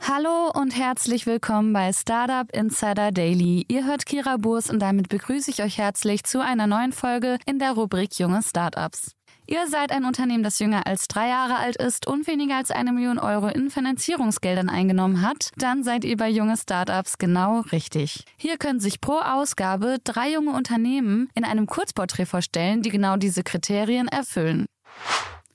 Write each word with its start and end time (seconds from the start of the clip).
Hallo 0.00 0.50
und 0.54 0.76
herzlich 0.76 1.26
willkommen 1.26 1.72
bei 1.72 1.92
Startup 1.92 2.50
Insider 2.52 3.10
Daily. 3.10 3.64
Ihr 3.68 3.84
hört 3.86 4.06
Kira 4.06 4.36
Burs 4.36 4.70
und 4.70 4.80
damit 4.80 5.08
begrüße 5.08 5.50
ich 5.50 5.62
euch 5.62 5.78
herzlich 5.78 6.24
zu 6.24 6.40
einer 6.40 6.66
neuen 6.66 6.92
Folge 6.92 7.38
in 7.46 7.58
der 7.58 7.72
Rubrik 7.72 8.18
Junge 8.18 8.42
Startups. 8.42 9.12
Ihr 9.48 9.66
seid 9.68 9.92
ein 9.92 10.04
Unternehmen, 10.04 10.42
das 10.42 10.58
jünger 10.58 10.86
als 10.86 11.08
drei 11.08 11.28
Jahre 11.28 11.56
alt 11.56 11.76
ist 11.76 12.06
und 12.06 12.26
weniger 12.26 12.56
als 12.56 12.70
eine 12.70 12.92
Million 12.92 13.18
Euro 13.18 13.48
in 13.48 13.70
Finanzierungsgeldern 13.70 14.68
eingenommen 14.68 15.22
hat, 15.22 15.50
dann 15.56 15.82
seid 15.82 16.04
ihr 16.04 16.16
bei 16.16 16.28
junge 16.28 16.56
Startups 16.56 17.18
genau 17.18 17.60
richtig. 17.72 18.24
Hier 18.36 18.58
können 18.58 18.80
sich 18.80 19.00
pro 19.00 19.18
Ausgabe 19.18 19.98
drei 20.02 20.32
junge 20.32 20.52
Unternehmen 20.52 21.28
in 21.34 21.44
einem 21.44 21.66
Kurzporträt 21.66 22.26
vorstellen, 22.26 22.82
die 22.82 22.90
genau 22.90 23.16
diese 23.16 23.44
Kriterien 23.44 24.08
erfüllen. 24.08 24.66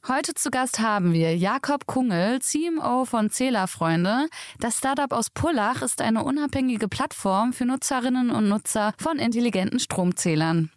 Heute 0.07 0.33
zu 0.33 0.49
Gast 0.49 0.79
haben 0.79 1.13
wir 1.13 1.37
Jakob 1.37 1.85
Kungel, 1.85 2.39
CMO 2.39 3.05
von 3.05 3.29
Zählerfreunde. 3.29 4.29
Das 4.59 4.79
Startup 4.79 5.13
aus 5.13 5.29
Pullach 5.29 5.83
ist 5.83 6.01
eine 6.01 6.23
unabhängige 6.23 6.87
Plattform 6.87 7.53
für 7.53 7.65
Nutzerinnen 7.65 8.31
und 8.31 8.49
Nutzer 8.49 8.95
von 8.97 9.19
intelligenten 9.19 9.79
Stromzählern. 9.79 10.71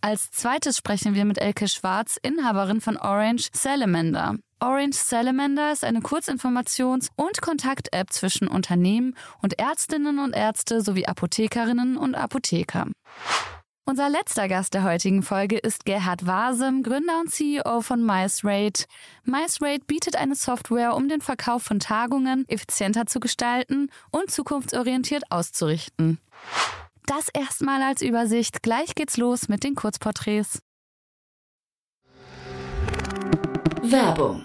Als 0.00 0.30
zweites 0.30 0.76
sprechen 0.76 1.16
wir 1.16 1.24
mit 1.24 1.38
Elke 1.38 1.66
Schwarz, 1.66 2.16
Inhaberin 2.22 2.80
von 2.80 2.96
Orange 2.96 3.48
Salamander. 3.52 4.36
Orange 4.60 4.96
Salamander 4.96 5.72
ist 5.72 5.84
eine 5.84 5.98
Kurzinformations- 5.98 7.08
und 7.16 7.42
Kontakt-App 7.42 8.12
zwischen 8.12 8.46
Unternehmen 8.46 9.16
und 9.42 9.58
Ärztinnen 9.58 10.20
und 10.20 10.32
Ärzte 10.32 10.80
sowie 10.80 11.06
Apothekerinnen 11.06 11.96
und 11.96 12.14
Apotheker. 12.14 12.86
Unser 13.88 14.10
letzter 14.10 14.48
Gast 14.48 14.74
der 14.74 14.82
heutigen 14.82 15.22
Folge 15.22 15.56
ist 15.56 15.86
Gerhard 15.86 16.26
Wasem, 16.26 16.82
Gründer 16.82 17.20
und 17.20 17.30
CEO 17.30 17.80
von 17.80 18.04
MiceRate. 18.04 18.84
MiceRate 19.24 19.86
bietet 19.86 20.14
eine 20.14 20.34
Software, 20.34 20.94
um 20.94 21.08
den 21.08 21.22
Verkauf 21.22 21.62
von 21.62 21.78
Tagungen 21.80 22.46
effizienter 22.50 23.06
zu 23.06 23.18
gestalten 23.18 23.88
und 24.10 24.30
zukunftsorientiert 24.30 25.22
auszurichten. 25.30 26.18
Das 27.06 27.30
erstmal 27.32 27.80
als 27.80 28.02
Übersicht. 28.02 28.62
Gleich 28.62 28.94
geht's 28.94 29.16
los 29.16 29.48
mit 29.48 29.64
den 29.64 29.74
Kurzporträts. 29.74 30.60
Werbung. 33.80 34.44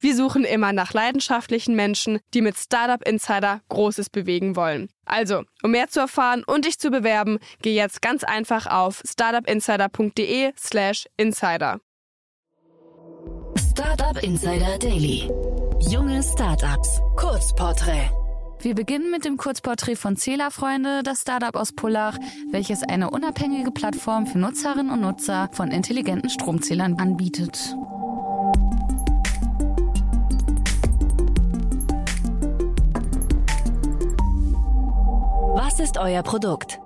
Wir 0.03 0.15
suchen 0.15 0.45
immer 0.45 0.73
nach 0.73 0.93
leidenschaftlichen 0.93 1.75
Menschen, 1.75 2.21
die 2.33 2.41
mit 2.41 2.57
Startup 2.57 3.07
Insider 3.07 3.61
Großes 3.69 4.09
bewegen 4.09 4.55
wollen. 4.55 4.89
Also, 5.05 5.43
um 5.61 5.69
mehr 5.69 5.89
zu 5.89 5.99
erfahren 5.99 6.43
und 6.43 6.65
dich 6.65 6.79
zu 6.79 6.89
bewerben, 6.89 7.37
geh 7.61 7.75
jetzt 7.75 8.01
ganz 8.01 8.23
einfach 8.23 8.65
auf 8.65 9.03
startupinsider.de/slash 9.05 11.05
insider. 11.17 11.81
Startup 13.59 14.23
Insider 14.23 14.79
Daily. 14.79 15.29
Junge 15.87 16.23
Startups. 16.23 16.99
Kurzporträt. 17.15 18.09
Wir 18.59 18.73
beginnen 18.73 19.11
mit 19.11 19.23
dem 19.23 19.37
Kurzporträt 19.37 19.95
von 19.95 20.17
Zählerfreunde, 20.17 21.03
das 21.03 21.21
Startup 21.21 21.55
aus 21.55 21.73
Pullach, 21.73 22.17
welches 22.51 22.81
eine 22.81 23.11
unabhängige 23.11 23.69
Plattform 23.71 24.25
für 24.25 24.39
Nutzerinnen 24.39 24.91
und 24.91 25.01
Nutzer 25.01 25.51
von 25.53 25.69
intelligenten 25.69 26.31
Stromzählern 26.31 26.99
anbietet. 26.99 27.75
Was 35.53 35.81
ist 35.81 35.97
euer 35.97 36.23
Produkt? 36.23 36.79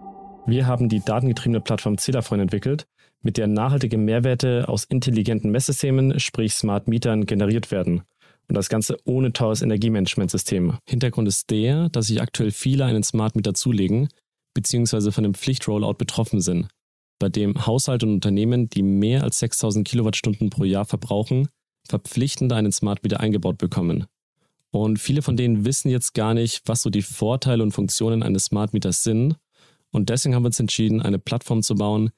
Wir 0.47 0.65
haben 0.65 0.89
die 0.89 0.99
datengetriebene 0.99 1.61
Plattform 1.61 1.99
Zählerfreund 1.99 2.41
entwickelt, 2.41 2.87
mit 3.21 3.37
der 3.37 3.45
nachhaltige 3.45 3.99
Mehrwerte 3.99 4.67
aus 4.67 4.85
intelligenten 4.85 5.51
Messsystemen, 5.51 6.19
sprich 6.19 6.55
Smart 6.55 6.87
Mietern, 6.87 7.27
generiert 7.27 7.69
werden. 7.69 8.01
Und 8.47 8.55
das 8.55 8.67
Ganze 8.67 8.97
ohne 9.05 9.33
teures 9.33 9.61
Energiemanagementsystem. 9.61 10.79
Hintergrund 10.89 11.27
ist 11.27 11.51
der, 11.51 11.89
dass 11.89 12.07
sich 12.07 12.19
aktuell 12.19 12.49
viele 12.49 12.85
einen 12.85 13.03
Smart 13.03 13.35
Meter 13.35 13.53
zulegen, 13.53 14.09
beziehungsweise 14.55 15.11
von 15.11 15.23
dem 15.23 15.35
Pflichtrollout 15.35 15.95
betroffen 15.99 16.41
sind, 16.41 16.67
bei 17.19 17.29
dem 17.29 17.67
Haushalte 17.67 18.07
und 18.07 18.13
Unternehmen, 18.13 18.67
die 18.69 18.81
mehr 18.81 19.23
als 19.23 19.37
6000 19.39 19.87
Kilowattstunden 19.87 20.49
pro 20.49 20.63
Jahr 20.63 20.85
verbrauchen, 20.85 21.49
verpflichtend 21.87 22.51
einen 22.51 22.71
Smart 22.71 23.03
Meter 23.03 23.19
eingebaut 23.19 23.59
bekommen. 23.59 24.07
Und 24.75 24.99
viele 24.99 25.21
von 25.21 25.37
denen 25.37 25.63
wissen 25.63 25.87
jetzt 25.87 26.13
gar 26.13 26.33
nicht, 26.33 26.63
was 26.65 26.81
so 26.81 26.89
die 26.89 27.01
Vorteile 27.01 27.63
und 27.63 27.71
Funktionen 27.71 28.21
eines 28.23 28.43
Smart 28.47 28.73
Meters 28.73 29.03
sind. 29.03 29.37
Und 29.89 30.09
deswegen 30.09 30.35
haben 30.35 30.43
wir 30.43 30.47
uns 30.47 30.59
entschieden, 30.59 31.01
eine 31.01 31.17
Plattform 31.17 31.63
zu 31.63 31.75
bauen, 31.75 32.09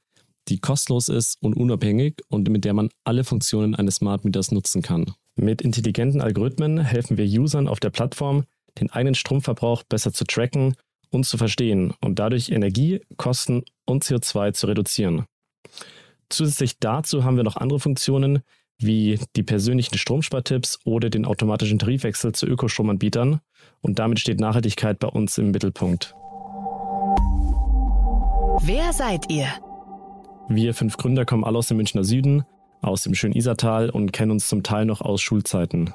die 0.48 0.58
kostenlos 0.58 1.08
ist 1.08 1.38
und 1.40 1.56
unabhängig 1.56 2.24
und 2.30 2.50
mit 2.50 2.66
der 2.66 2.74
man 2.74 2.90
alle 3.04 3.24
Funktionen 3.24 3.76
eines 3.76 3.98
Smart 3.98 4.26
Meters 4.26 4.52
nutzen 4.52 4.82
kann. 4.82 5.14
Mit 5.36 5.62
intelligenten 5.62 6.20
Algorithmen 6.20 6.80
helfen 6.80 7.16
wir 7.16 7.26
Usern 7.26 7.68
auf 7.68 7.80
der 7.80 7.92
Plattform, 7.92 8.46
den 8.80 8.90
eigenen 8.90 9.14
Stromverbrauch 9.14 9.84
besser 9.84 10.12
zu 10.12 10.26
tracken 10.26 10.74
und 11.12 11.28
zu 11.28 11.38
verstehen 11.38 11.94
und 12.02 12.18
dadurch 12.18 12.50
Energie, 12.50 13.02
Kosten 13.18 13.66
und 13.86 14.04
CO2 14.04 14.54
zu 14.54 14.66
reduzieren. 14.66 15.26
Zusätzlich 16.30 16.80
dazu 16.80 17.24
haben 17.24 17.38
wir 17.38 17.44
noch 17.44 17.58
andere 17.58 17.80
Funktionen, 17.80 18.42
wie 18.80 19.20
die 19.36 19.44
persönlichen 19.44 19.98
Stromspartipps 19.98 20.80
oder 20.86 21.10
den 21.10 21.26
automatischen 21.26 21.80
Tarifwechsel 21.80 22.34
zu 22.34 22.46
Ökostromanbietern. 22.46 23.40
Und 23.82 24.00
damit 24.00 24.20
steht 24.20 24.40
Nachhaltigkeit 24.40 25.00
bei 25.00 25.08
uns 25.08 25.38
im 25.38 25.52
Mittelpunkt. 25.52 26.14
Wer 28.62 28.92
seid 28.94 29.32
ihr? 29.32 29.48
Wir 30.50 30.74
fünf 30.74 30.98
Gründer 30.98 31.26
kommen 31.26 31.44
alle 31.44 31.58
aus 31.58 31.68
dem 31.68 31.78
Münchner 31.78 32.04
Süden, 32.04 32.44
aus 32.82 33.04
dem 33.04 33.14
schönen 33.14 33.36
Isartal 33.36 33.90
und 33.90 34.14
kennen 34.14 34.32
uns 34.32 34.48
zum 34.48 34.64
Teil 34.64 34.86
noch 34.86 35.02
aus 35.02 35.22
Schulzeiten. 35.22 35.94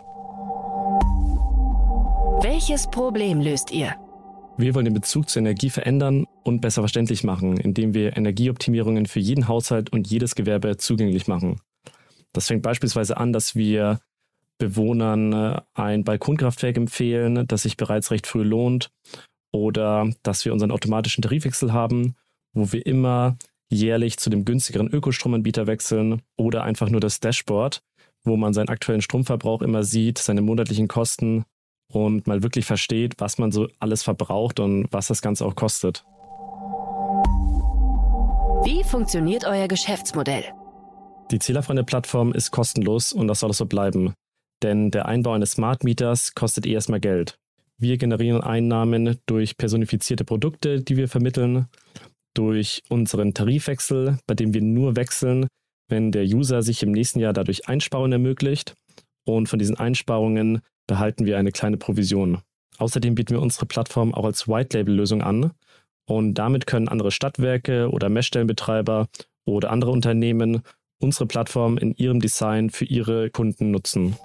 Welches 2.43 2.91
Problem 2.91 3.41
löst 3.41 3.71
ihr? 3.73 3.95
Wir 4.59 4.75
wollen 4.75 4.85
den 4.85 4.95
Bezug 4.95 5.31
zur 5.31 5.41
Energie 5.41 5.71
verändern 5.71 6.27
und 6.43 6.61
besser 6.61 6.83
verständlich 6.83 7.25
machen, 7.25 7.57
indem 7.57 7.95
wir 7.95 8.17
Energieoptimierungen 8.17 9.07
für 9.07 9.21
jeden 9.21 9.49
Haushalt 9.49 9.91
und 9.93 10.09
jedes 10.09 10.35
Gewerbe 10.35 10.77
zugänglich 10.77 11.27
machen. 11.27 11.61
Das 12.33 12.49
fängt 12.49 12.63
beispielsweise 12.63 13.17
an, 13.17 13.33
dass 13.33 13.55
wir 13.55 14.01
Bewohnern 14.59 15.33
äh, 15.33 15.61
ein 15.75 16.05
Balkonkraftwerk 16.05 16.77
empfehlen, 16.77 17.47
das 17.47 17.63
sich 17.63 17.77
bereits 17.77 18.11
recht 18.11 18.27
früh 18.27 18.43
lohnt. 18.43 18.91
Oder 19.53 20.11
dass 20.23 20.45
wir 20.45 20.53
unseren 20.53 20.71
automatischen 20.71 21.23
Tarifwechsel 21.23 21.73
haben, 21.73 22.15
wo 22.55 22.73
wir 22.73 22.87
immer 22.87 23.37
jährlich 23.69 24.19
zu 24.19 24.31
dem 24.31 24.45
günstigeren 24.45 24.89
Ökostromanbieter 24.89 25.67
wechseln. 25.67 26.23
Oder 26.37 26.65
einfach 26.65 26.89
nur 26.89 27.01
das 27.01 27.21
Dashboard, 27.21 27.83
wo 28.25 28.37
man 28.37 28.55
seinen 28.55 28.69
aktuellen 28.69 29.03
Stromverbrauch 29.03 29.63
immer 29.63 29.83
sieht, 29.83 30.19
seine 30.19 30.43
monatlichen 30.43 30.89
Kosten 30.89 31.45
und 31.89 32.27
mal 32.27 32.43
wirklich 32.43 32.65
versteht, 32.65 33.15
was 33.19 33.39
man 33.39 33.53
so 33.53 33.69
alles 33.79 34.03
verbraucht 34.03 34.61
und 34.61 34.87
was 34.91 35.09
das 35.09 35.21
Ganze 35.23 35.45
auch 35.45 35.55
kostet. 35.55 36.05
Wie 38.65 38.85
funktioniert 38.85 39.45
euer 39.45 39.69
Geschäftsmodell? 39.69 40.45
Die 41.33 41.39
Zählerfreunde-Plattform 41.39 42.33
ist 42.33 42.51
kostenlos 42.51 43.15
und 43.15 43.27
das 43.27 43.41
soll 43.41 43.51
es 43.51 43.57
so 43.57 43.65
bleiben. 43.65 44.13
Denn 44.63 44.91
der 44.91 45.07
Einbau 45.07 45.33
eines 45.33 45.53
Smart 45.53 45.83
Meters 45.83 46.35
kostet 46.35 46.67
eh 46.67 46.73
erstmal 46.73 47.01
Geld. 47.01 47.39
Wir 47.79 47.97
generieren 47.97 48.43
Einnahmen 48.43 49.17
durch 49.25 49.57
personifizierte 49.57 50.25
Produkte, 50.25 50.83
die 50.83 50.99
wir 50.99 51.09
vermitteln, 51.09 51.67
durch 52.35 52.83
unseren 52.91 53.33
Tarifwechsel, 53.33 54.19
bei 54.27 54.35
dem 54.35 54.53
wir 54.53 54.61
nur 54.61 54.95
wechseln, 54.95 55.49
wenn 55.89 56.13
der 56.13 56.25
User 56.25 56.63
sich 56.63 56.83
im 56.83 56.93
nächsten 56.93 57.19
Jahr 57.19 57.33
dadurch 57.33 57.67
Einsparungen 57.67 58.13
ermöglicht. 58.13 58.75
Und 59.25 59.49
von 59.49 59.59
diesen 59.59 59.77
Einsparungen 59.77 60.61
behalten 60.87 61.25
wir 61.25 61.39
eine 61.39 61.51
kleine 61.51 61.79
Provision. 61.79 62.43
Außerdem 62.77 63.15
bieten 63.15 63.31
wir 63.31 63.41
unsere 63.41 63.65
Plattform 63.65 64.13
auch 64.13 64.27
als 64.27 64.49
White-Label-Lösung 64.49 65.23
an. 65.23 65.53
Und 66.07 66.35
damit 66.35 66.67
können 66.67 66.89
andere 66.89 67.11
Stadtwerke 67.11 67.91
oder 67.91 68.11
Messstellenbetreiber 68.11 69.09
oder 69.47 69.71
andere 69.71 69.93
Unternehmen 69.93 70.63
unsere 71.03 71.27
Plattform 71.27 71.77
in 71.79 71.93
ihrem 71.93 72.21
Design 72.21 72.71
für 72.71 72.85
ihre 72.85 73.31
Kunden 73.31 73.71
nutzen. 73.71 74.17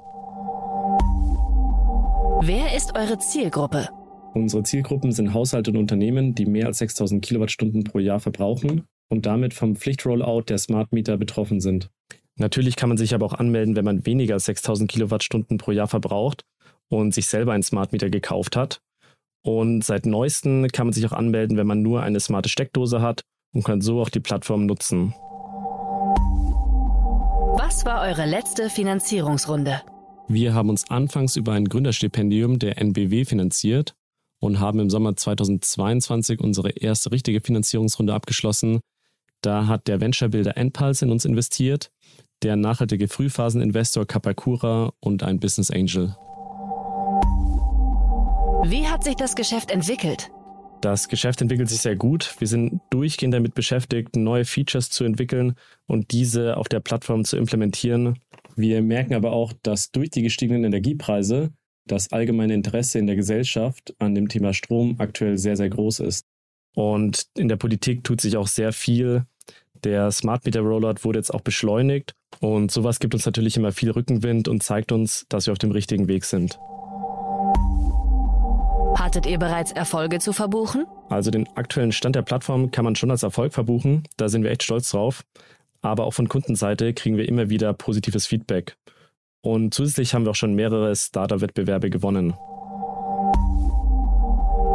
Wer 2.41 2.75
ist 2.75 2.95
eure 2.95 3.17
Zielgruppe? 3.17 3.89
Unsere 4.33 4.63
Zielgruppen 4.63 5.11
sind 5.11 5.33
Haushalte 5.33 5.71
und 5.71 5.77
Unternehmen, 5.77 6.35
die 6.35 6.45
mehr 6.45 6.67
als 6.67 6.77
6000 6.77 7.25
Kilowattstunden 7.25 7.83
pro 7.83 7.97
Jahr 7.99 8.19
verbrauchen 8.19 8.85
und 9.09 9.25
damit 9.25 9.53
vom 9.55 9.75
Pflichtrollout 9.75 10.43
der 10.49 10.59
Smart 10.59 10.93
Meter 10.93 11.17
betroffen 11.17 11.59
sind. 11.59 11.89
Natürlich 12.35 12.75
kann 12.75 12.89
man 12.89 12.97
sich 12.97 13.15
aber 13.15 13.25
auch 13.25 13.33
anmelden, 13.33 13.75
wenn 13.75 13.85
man 13.85 14.05
weniger 14.05 14.35
als 14.35 14.45
6000 14.45 14.91
Kilowattstunden 14.91 15.57
pro 15.57 15.71
Jahr 15.71 15.87
verbraucht 15.87 16.43
und 16.89 17.13
sich 17.13 17.25
selber 17.25 17.53
einen 17.53 17.63
Smart 17.63 17.91
Meter 17.91 18.11
gekauft 18.11 18.55
hat. 18.55 18.79
Und 19.43 19.83
seit 19.83 20.05
neuestem 20.05 20.67
kann 20.67 20.87
man 20.87 20.93
sich 20.93 21.05
auch 21.07 21.13
anmelden, 21.13 21.57
wenn 21.57 21.67
man 21.67 21.81
nur 21.81 22.03
eine 22.03 22.19
smarte 22.19 22.49
Steckdose 22.49 23.01
hat 23.01 23.23
und 23.55 23.63
kann 23.63 23.81
so 23.81 24.01
auch 24.01 24.09
die 24.09 24.19
Plattform 24.19 24.67
nutzen. 24.67 25.15
Was 27.67 27.83
war 27.83 28.01
eure 28.03 28.25
letzte 28.25 28.69
Finanzierungsrunde? 28.69 29.81
Wir 30.29 30.53
haben 30.53 30.69
uns 30.69 30.89
anfangs 30.89 31.35
über 31.35 31.51
ein 31.51 31.65
Gründerstipendium 31.65 32.59
der 32.59 32.77
NBW 32.77 33.25
finanziert 33.25 33.93
und 34.39 34.61
haben 34.61 34.79
im 34.79 34.89
Sommer 34.89 35.17
2022 35.17 36.39
unsere 36.39 36.69
erste 36.69 37.11
richtige 37.11 37.41
Finanzierungsrunde 37.41 38.13
abgeschlossen. 38.13 38.79
Da 39.41 39.67
hat 39.67 39.89
der 39.89 39.99
Venture-Builder 39.99 40.55
Endpulse 40.55 41.03
in 41.03 41.11
uns 41.11 41.25
investiert, 41.25 41.91
der 42.41 42.55
nachhaltige 42.55 43.09
Frühphaseninvestor 43.09 44.05
Kapakura 44.05 44.93
und 45.01 45.23
ein 45.23 45.41
Business 45.41 45.69
Angel. 45.69 46.15
Wie 48.63 48.87
hat 48.87 49.03
sich 49.03 49.15
das 49.17 49.35
Geschäft 49.35 49.71
entwickelt? 49.71 50.31
Das 50.81 51.07
Geschäft 51.07 51.41
entwickelt 51.41 51.69
sich 51.69 51.81
sehr 51.81 51.95
gut. 51.95 52.35
Wir 52.39 52.47
sind 52.47 52.81
durchgehend 52.91 53.33
damit 53.33 53.55
beschäftigt, 53.55 54.15
neue 54.15 54.45
Features 54.45 54.89
zu 54.89 55.03
entwickeln 55.03 55.55
und 55.87 56.11
diese 56.11 56.57
auf 56.57 56.69
der 56.69 56.79
Plattform 56.79 57.25
zu 57.25 57.35
implementieren. 57.37 58.19
Wir 58.55 58.81
merken 58.81 59.15
aber 59.15 59.31
auch, 59.31 59.53
dass 59.63 59.91
durch 59.91 60.11
die 60.11 60.21
gestiegenen 60.21 60.63
Energiepreise 60.63 61.51
das 61.87 62.11
allgemeine 62.11 62.53
Interesse 62.53 62.99
in 62.99 63.07
der 63.07 63.15
Gesellschaft 63.15 63.95
an 63.97 64.13
dem 64.13 64.27
Thema 64.27 64.53
Strom 64.53 64.95
aktuell 64.99 65.37
sehr, 65.37 65.55
sehr 65.55 65.69
groß 65.69 66.01
ist. 66.01 66.25
Und 66.75 67.25
in 67.35 67.47
der 67.47 67.55
Politik 67.55 68.03
tut 68.03 68.21
sich 68.21 68.37
auch 68.37 68.47
sehr 68.47 68.71
viel. 68.71 69.25
Der 69.83 70.11
Smart 70.11 70.45
Meter 70.45 70.61
Rollout 70.61 71.03
wurde 71.03 71.19
jetzt 71.19 71.33
auch 71.33 71.41
beschleunigt 71.41 72.13
und 72.39 72.71
sowas 72.71 72.99
gibt 72.99 73.13
uns 73.13 73.25
natürlich 73.25 73.57
immer 73.57 73.71
viel 73.71 73.91
Rückenwind 73.91 74.47
und 74.47 74.63
zeigt 74.63 74.91
uns, 74.91 75.25
dass 75.29 75.47
wir 75.47 75.53
auf 75.53 75.59
dem 75.59 75.71
richtigen 75.71 76.07
Weg 76.07 76.25
sind. 76.25 76.59
Hattet 79.07 79.25
ihr 79.25 79.39
bereits 79.39 79.71
Erfolge 79.71 80.19
zu 80.19 80.33
verbuchen? 80.33 80.85
Also 81.07 81.31
den 81.31 81.47
aktuellen 81.55 81.93
Stand 81.93 82.17
der 82.17 82.23
Plattform 82.23 82.71
kann 82.71 82.83
man 82.83 82.95
schon 82.95 83.09
als 83.09 83.23
Erfolg 83.23 83.53
verbuchen. 83.53 84.03
Da 84.17 84.27
sind 84.27 84.43
wir 84.43 84.51
echt 84.51 84.63
stolz 84.63 84.91
drauf 84.91 85.23
aber 85.81 86.05
auch 86.05 86.13
von 86.13 86.27
Kundenseite 86.27 86.93
kriegen 86.93 87.17
wir 87.17 87.27
immer 87.27 87.49
wieder 87.49 87.73
positives 87.73 88.27
Feedback. 88.27 88.77
Und 89.41 89.73
zusätzlich 89.73 90.13
haben 90.13 90.25
wir 90.25 90.31
auch 90.31 90.35
schon 90.35 90.53
mehrere 90.53 90.95
Startup-Wettbewerbe 90.95 91.89
gewonnen. 91.89 92.33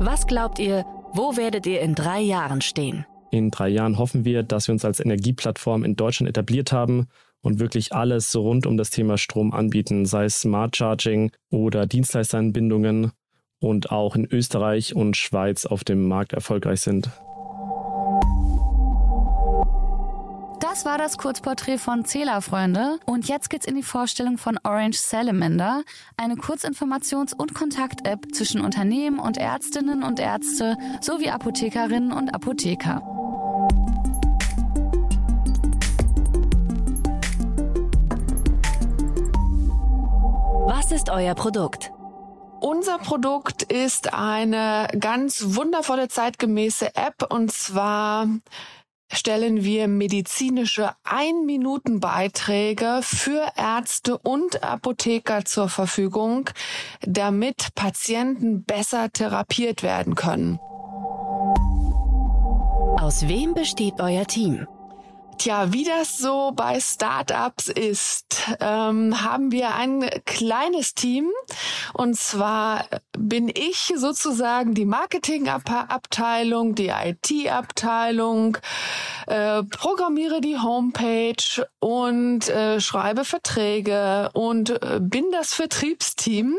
Was 0.04 0.26
glaubt 0.26 0.58
ihr, 0.58 0.84
wo 1.12 1.36
werdet 1.36 1.66
ihr 1.66 1.80
in 1.80 1.94
drei 1.94 2.20
Jahren 2.20 2.60
stehen? 2.60 3.06
In 3.30 3.50
drei 3.50 3.68
Jahren 3.68 3.98
hoffen 3.98 4.24
wir, 4.24 4.42
dass 4.42 4.68
wir 4.68 4.72
uns 4.72 4.84
als 4.84 5.00
Energieplattform 5.00 5.84
in 5.84 5.96
Deutschland 5.96 6.28
etabliert 6.28 6.72
haben 6.72 7.06
und 7.40 7.60
wirklich 7.60 7.92
alles 7.92 8.34
rund 8.36 8.66
um 8.66 8.76
das 8.76 8.90
Thema 8.90 9.18
Strom 9.18 9.52
anbieten, 9.52 10.06
sei 10.06 10.24
es 10.24 10.40
Smart 10.40 10.76
Charging 10.76 11.32
oder 11.50 11.86
Dienstleisteranbindungen 11.86 13.12
und 13.62 13.90
auch 13.90 14.16
in 14.16 14.26
Österreich 14.30 14.94
und 14.94 15.16
Schweiz 15.16 15.64
auf 15.64 15.84
dem 15.84 16.06
Markt 16.08 16.32
erfolgreich 16.32 16.80
sind. 16.80 17.08
Das 20.60 20.86
war 20.86 20.96
das 20.96 21.18
Kurzporträt 21.18 21.76
von 21.76 22.04
Zählerfreunde 22.04 22.98
und 23.04 23.28
jetzt 23.28 23.50
geht's 23.50 23.66
in 23.66 23.74
die 23.74 23.82
Vorstellung 23.82 24.38
von 24.38 24.58
Orange 24.64 24.98
Salamander, 24.98 25.82
eine 26.16 26.34
Kurzinformations- 26.34 27.34
und 27.36 27.54
Kontakt-App 27.54 28.34
zwischen 28.34 28.60
Unternehmen 28.60 29.18
und 29.18 29.36
Ärztinnen 29.36 30.02
und 30.02 30.18
Ärzte 30.18 30.76
sowie 31.00 31.28
Apothekerinnen 31.28 32.12
und 32.12 32.34
Apotheker. 32.34 33.02
Was 40.66 40.90
ist 40.90 41.10
euer 41.10 41.34
Produkt? 41.34 41.92
Unser 42.62 42.98
Produkt 42.98 43.64
ist 43.64 44.14
eine 44.14 44.86
ganz 44.96 45.56
wundervolle 45.56 46.06
zeitgemäße 46.06 46.94
App 46.94 47.26
und 47.28 47.50
zwar 47.50 48.28
stellen 49.12 49.64
wir 49.64 49.88
medizinische 49.88 50.92
Ein-Minuten-Beiträge 51.02 53.00
für 53.02 53.48
Ärzte 53.56 54.16
und 54.16 54.62
Apotheker 54.62 55.44
zur 55.44 55.68
Verfügung, 55.68 56.50
damit 57.00 57.74
Patienten 57.74 58.62
besser 58.62 59.10
therapiert 59.10 59.82
werden 59.82 60.14
können. 60.14 60.60
Aus 63.00 63.26
wem 63.26 63.54
besteht 63.54 63.94
euer 63.98 64.24
Team? 64.26 64.68
Tja, 65.42 65.72
wie 65.72 65.82
das 65.82 66.18
so 66.18 66.52
bei 66.54 66.78
Startups 66.78 67.66
ist, 67.66 68.46
ähm, 68.60 69.24
haben 69.24 69.50
wir 69.50 69.74
ein 69.74 70.08
kleines 70.24 70.94
Team. 70.94 71.32
Und 71.94 72.16
zwar 72.16 72.84
bin 73.18 73.48
ich 73.48 73.92
sozusagen 73.96 74.74
die 74.74 74.84
Marketingabteilung, 74.84 76.76
die 76.76 76.90
IT-Abteilung, 76.90 78.56
äh, 79.26 79.64
programmiere 79.64 80.40
die 80.40 80.60
Homepage 80.60 81.66
und 81.80 82.48
äh, 82.48 82.80
schreibe 82.80 83.24
Verträge 83.24 84.30
und 84.34 84.70
äh, 84.70 85.00
bin 85.00 85.24
das 85.32 85.54
Vertriebsteam. 85.54 86.56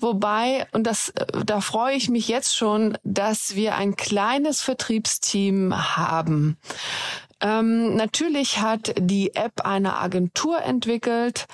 Wobei, 0.00 0.66
und 0.72 0.84
das, 0.84 1.10
äh, 1.10 1.26
da 1.44 1.60
freue 1.60 1.94
ich 1.94 2.08
mich 2.08 2.26
jetzt 2.26 2.56
schon, 2.56 2.98
dass 3.04 3.54
wir 3.54 3.76
ein 3.76 3.94
kleines 3.94 4.62
Vertriebsteam 4.62 5.96
haben. 5.96 6.58
Ähm, 7.40 7.96
natürlich 7.96 8.60
hat 8.60 8.94
die 8.98 9.34
App 9.34 9.64
eine 9.64 9.96
Agentur 9.98 10.62
entwickelt. 10.62 11.46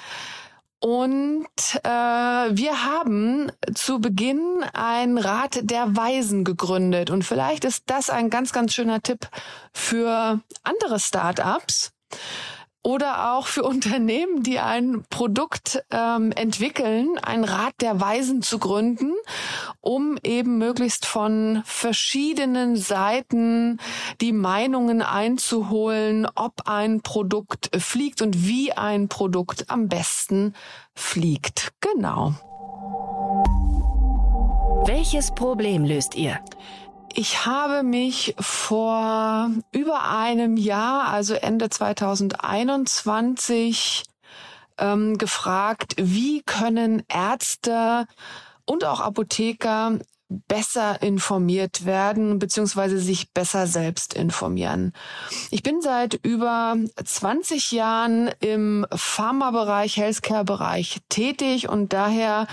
Und 0.81 1.46
äh, 1.84 1.88
wir 1.88 2.84
haben 2.84 3.52
zu 3.73 4.00
Beginn 4.00 4.64
ein 4.73 5.17
Rat 5.17 5.61
der 5.62 5.96
Weisen 5.96 6.43
gegründet. 6.43 7.11
Und 7.11 7.25
vielleicht 7.25 7.65
ist 7.65 7.84
das 7.86 8.10
ein 8.10 8.31
ganz, 8.31 8.53
ganz 8.53 8.74
schöner 8.74 9.01
Tipp 9.01 9.29
für 9.72 10.41
andere 10.65 10.98
Startups 10.98 11.93
oder 12.82 13.34
auch 13.34 13.46
für 13.46 13.62
Unternehmen, 13.62 14.43
die 14.43 14.58
ein 14.58 15.05
Produkt 15.08 15.84
ähm, 15.91 16.32
entwickeln, 16.32 17.19
ein 17.22 17.44
Rat 17.44 17.74
der 17.81 18.01
Weisen 18.01 18.43
zu 18.43 18.58
gründen, 18.58 19.12
um 19.81 20.19
eben 20.24 20.58
möglichst 20.58 21.06
von 21.06 21.62
verschiedenen 21.65 22.77
Seiten 22.77 23.79
die 24.20 24.32
Meinungen 24.32 25.01
einzuholen, 25.01 26.27
ob 26.34 26.69
ein 26.69 27.03
Produkt 27.03 27.70
fliegt 27.79 28.20
und 28.20 28.46
wie 28.46 28.72
ein 28.72 29.08
Produkt 29.08 29.70
am 29.70 29.89
besten 29.89 30.55
fliegt. 30.94 31.72
Genau. 31.81 32.34
Welches 34.84 35.31
Problem 35.31 35.84
löst 35.84 36.17
ihr? 36.17 36.41
Ich 37.14 37.44
habe 37.44 37.82
mich 37.82 38.34
vor 38.40 39.50
über 39.70 40.08
einem 40.08 40.56
Jahr, 40.56 41.08
also 41.08 41.34
Ende 41.34 41.69
2021, 41.69 44.04
ähm, 44.78 45.19
gefragt, 45.19 45.92
wie 45.98 46.40
können 46.42 47.02
Ärzte 47.08 48.06
und 48.64 48.86
auch 48.86 49.00
Apotheker 49.00 49.98
besser 50.48 51.03
informiert 51.03 51.84
werden 51.86 52.39
beziehungsweise 52.39 52.98
sich 52.98 53.32
besser 53.32 53.67
selbst 53.67 54.15
informieren. 54.15 54.93
Ich 55.51 55.62
bin 55.62 55.81
seit 55.81 56.15
über 56.15 56.77
20 57.03 57.72
Jahren 57.72 58.31
im 58.41 58.86
Pharmabereich, 58.94 59.96
Healthcare-Bereich 59.96 61.01
tätig 61.08 61.69
und 61.69 61.93
daher 61.93 62.46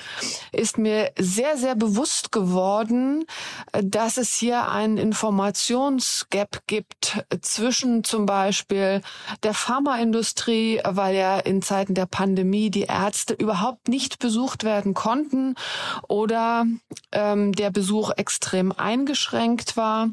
ist 0.52 0.78
mir 0.78 1.12
sehr, 1.18 1.58
sehr 1.58 1.76
bewusst 1.76 2.32
geworden, 2.32 3.26
dass 3.72 4.18
es 4.18 4.34
hier 4.34 4.70
einen 4.70 4.98
Informationsgap 4.98 6.62
gibt 6.68 7.24
zwischen 7.42 8.04
zum 8.04 8.26
Beispiel 8.26 9.02
der 9.44 9.54
Pharmaindustrie, 9.54 10.82
weil 10.86 11.16
ja 11.16 11.40
in 11.40 11.62
Zeiten 11.62 11.94
der 11.94 12.06
Pandemie 12.06 12.70
die 12.70 12.84
Ärzte 12.84 13.34
überhaupt 13.34 13.88
nicht 13.88 14.20
besucht 14.20 14.64
werden 14.64 14.94
konnten 14.94 15.56
oder 16.08 16.66
ähm, 17.12 17.54
der 17.54 17.69
Besuch 17.72 18.12
extrem 18.18 18.72
eingeschränkt 18.72 19.78
war 19.78 20.10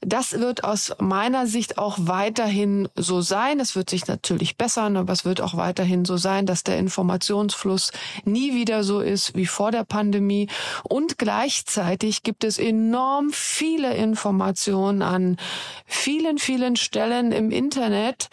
Das 0.00 0.38
wird 0.38 0.62
aus 0.62 0.94
meiner 1.00 1.46
Sicht 1.46 1.78
auch 1.78 1.96
weiterhin 1.98 2.88
so 2.94 3.22
sein. 3.22 3.60
Es 3.60 3.74
wird 3.74 3.88
sich 3.88 4.06
natürlich 4.06 4.56
bessern, 4.56 4.96
aber 4.96 5.12
es 5.12 5.24
wird 5.24 5.40
auch 5.40 5.56
weiterhin 5.56 6.04
so 6.04 6.16
sein, 6.16 6.44
dass 6.44 6.62
der 6.62 6.78
Informationsfluss 6.78 7.92
nie 8.24 8.54
wieder 8.54 8.84
so 8.84 9.00
ist 9.00 9.34
wie 9.34 9.46
vor 9.46 9.72
der 9.72 9.84
Pandemie. 9.84 10.48
Und 10.84 11.18
gleichzeitig 11.18 12.22
gibt 12.22 12.44
es 12.44 12.58
enorm 12.58 13.30
viele 13.32 13.94
Informationen 13.94 15.02
an 15.02 15.38
vielen, 15.86 16.38
vielen 16.38 16.76
Stellen 16.76 17.32
im 17.32 17.50
Internet, 17.50 18.28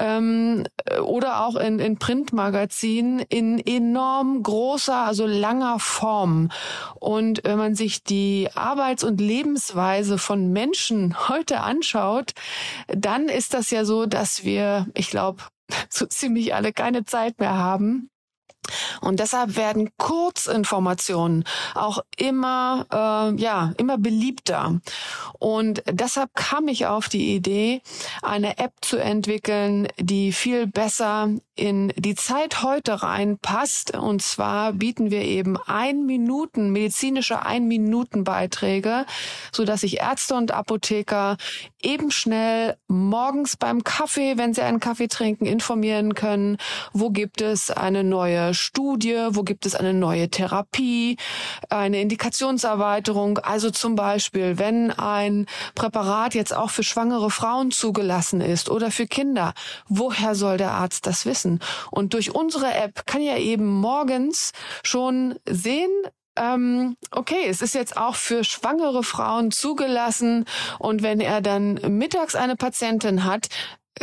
ähm, 0.00 0.64
oder 1.02 1.44
auch 1.44 1.56
in, 1.56 1.78
in 1.78 1.98
Printmagazinen 1.98 3.20
in 3.20 3.58
enorm 3.58 4.42
großer, 4.42 4.96
also 4.96 5.26
langer 5.26 5.78
Form. 5.78 6.50
Und 6.98 7.42
wenn 7.44 7.58
man 7.58 7.74
sich 7.74 8.02
die 8.02 8.48
Arbeits- 8.54 9.04
und 9.04 9.20
Lebensweise 9.20 10.18
von 10.18 10.52
Menschen 10.52 11.16
heute 11.28 11.60
anschaut, 11.60 12.32
dann 12.88 13.28
ist 13.28 13.54
das 13.54 13.70
ja 13.70 13.84
so, 13.84 14.06
dass 14.06 14.44
wir, 14.44 14.86
ich 14.94 15.10
glaube, 15.10 15.42
so 15.90 16.06
ziemlich 16.06 16.54
alle 16.54 16.72
keine 16.72 17.04
Zeit 17.04 17.38
mehr 17.38 17.56
haben, 17.56 18.10
und 19.00 19.20
deshalb 19.20 19.56
werden 19.56 19.90
Kurzinformationen 19.96 21.44
auch 21.74 22.00
immer, 22.16 22.86
äh, 22.92 23.40
ja, 23.40 23.72
immer 23.76 23.98
beliebter. 23.98 24.80
Und 25.38 25.82
deshalb 25.90 26.34
kam 26.34 26.68
ich 26.68 26.86
auf 26.86 27.08
die 27.08 27.34
Idee, 27.34 27.82
eine 28.22 28.58
App 28.58 28.72
zu 28.82 28.98
entwickeln, 28.98 29.88
die 29.98 30.32
viel 30.32 30.66
besser 30.66 31.30
in 31.56 31.92
die 31.96 32.14
Zeit 32.14 32.62
heute 32.62 33.02
reinpasst. 33.02 33.96
Und 33.96 34.22
zwar 34.22 34.72
bieten 34.72 35.10
wir 35.10 35.22
eben 35.22 35.56
ein 35.66 36.06
Minuten, 36.06 36.70
medizinische 36.70 37.44
ein 37.44 37.68
Minuten 37.68 38.24
Beiträge, 38.24 39.06
so 39.52 39.64
dass 39.64 39.80
sich 39.80 40.00
Ärzte 40.00 40.34
und 40.34 40.52
Apotheker 40.52 41.36
eben 41.82 42.10
schnell 42.10 42.76
morgens 42.88 43.56
beim 43.56 43.84
Kaffee, 43.84 44.36
wenn 44.36 44.54
sie 44.54 44.62
einen 44.62 44.80
Kaffee 44.80 45.08
trinken, 45.08 45.46
informieren 45.46 46.14
können, 46.14 46.58
wo 46.92 47.10
gibt 47.10 47.40
es 47.40 47.70
eine 47.70 48.04
neue 48.04 48.49
Studie, 48.54 49.28
wo 49.30 49.42
gibt 49.42 49.66
es 49.66 49.74
eine 49.74 49.94
neue 49.94 50.30
Therapie, 50.30 51.16
eine 51.68 52.00
Indikationserweiterung. 52.00 53.38
Also 53.38 53.70
zum 53.70 53.94
Beispiel, 53.94 54.58
wenn 54.58 54.90
ein 54.90 55.46
Präparat 55.74 56.34
jetzt 56.34 56.54
auch 56.54 56.70
für 56.70 56.82
schwangere 56.82 57.30
Frauen 57.30 57.70
zugelassen 57.70 58.40
ist 58.40 58.70
oder 58.70 58.90
für 58.90 59.06
Kinder, 59.06 59.54
woher 59.88 60.34
soll 60.34 60.56
der 60.56 60.72
Arzt 60.72 61.06
das 61.06 61.26
wissen? 61.26 61.60
Und 61.90 62.14
durch 62.14 62.34
unsere 62.34 62.72
App 62.74 63.06
kann 63.06 63.22
er 63.22 63.38
eben 63.38 63.66
morgens 63.66 64.52
schon 64.82 65.38
sehen, 65.48 65.90
ähm, 66.36 66.96
okay, 67.10 67.46
es 67.48 67.60
ist 67.60 67.74
jetzt 67.74 67.96
auch 67.96 68.14
für 68.14 68.44
schwangere 68.44 69.02
Frauen 69.02 69.50
zugelassen 69.50 70.46
und 70.78 71.02
wenn 71.02 71.20
er 71.20 71.40
dann 71.40 71.74
mittags 71.74 72.34
eine 72.34 72.56
Patientin 72.56 73.24
hat, 73.24 73.48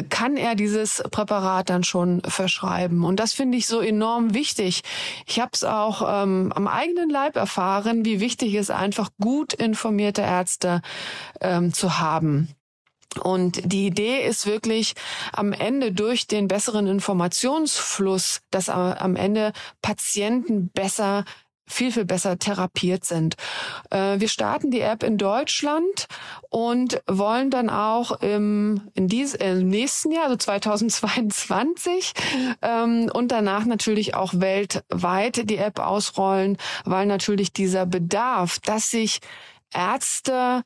kann 0.10 0.38
er 0.38 0.56
dieses 0.56 1.03
Präparat 1.12 1.70
dann 1.70 1.84
schon 1.84 2.22
verschreiben. 2.22 3.03
Und 3.03 3.20
das 3.20 3.34
finde 3.34 3.58
ich 3.58 3.67
so 3.67 3.79
enorm 3.79 4.34
wichtig. 4.34 4.82
Ich 5.25 5.39
habe 5.39 5.51
es 5.53 5.63
auch 5.63 6.24
ähm, 6.24 6.51
am 6.56 6.67
eigenen 6.67 7.10
Leib 7.10 7.36
erfahren, 7.36 8.06
wie 8.06 8.20
wichtig 8.20 8.53
es 8.56 8.70
einfach 8.70 9.10
gut 9.20 9.53
informierte 9.53 10.22
Ärzte 10.22 10.82
ähm, 11.41 11.74
zu 11.74 12.00
haben. 12.00 12.50
Und 13.24 13.62
die 13.72 13.88
Idee 13.88 14.25
ist 14.25 14.46
wirklich 14.46 14.94
am 15.34 15.53
Ende 15.53 15.91
durch 15.91 16.27
den 16.27 16.48
besseren 16.48 16.86
Informationsfluss, 16.88 18.41
dass 18.51 18.70
am 18.70 19.15
Ende 19.15 19.53
Patienten 19.82 20.70
besser 20.70 21.25
viel, 21.67 21.91
viel 21.91 22.05
besser 22.05 22.39
therapiert 22.39 23.05
sind. 23.05 23.36
Äh, 23.89 24.19
wir 24.19 24.29
starten 24.29 24.71
die 24.71 24.81
App 24.81 25.03
in 25.03 25.17
Deutschland 25.17 26.07
und 26.50 27.01
wollen 27.07 27.51
dann 27.51 27.69
auch 27.69 28.21
im, 28.21 28.89
in 28.93 29.07
dies, 29.07 29.33
im 29.33 29.67
nächsten 29.67 30.12
Jahr, 30.12 30.25
also 30.25 30.38
2022, 30.38 32.13
ähm, 32.62 33.12
und 33.13 33.31
danach 33.31 33.65
natürlich 33.65 34.15
auch 34.15 34.33
weltweit 34.36 35.50
die 35.50 35.57
App 35.57 35.79
ausrollen, 35.79 36.57
weil 36.86 37.05
natürlich 37.05 37.51
dieser 37.51 37.86
Bedarf, 37.86 38.59
dass 38.59 38.89
sich 38.89 39.19
Ärzte 39.74 40.63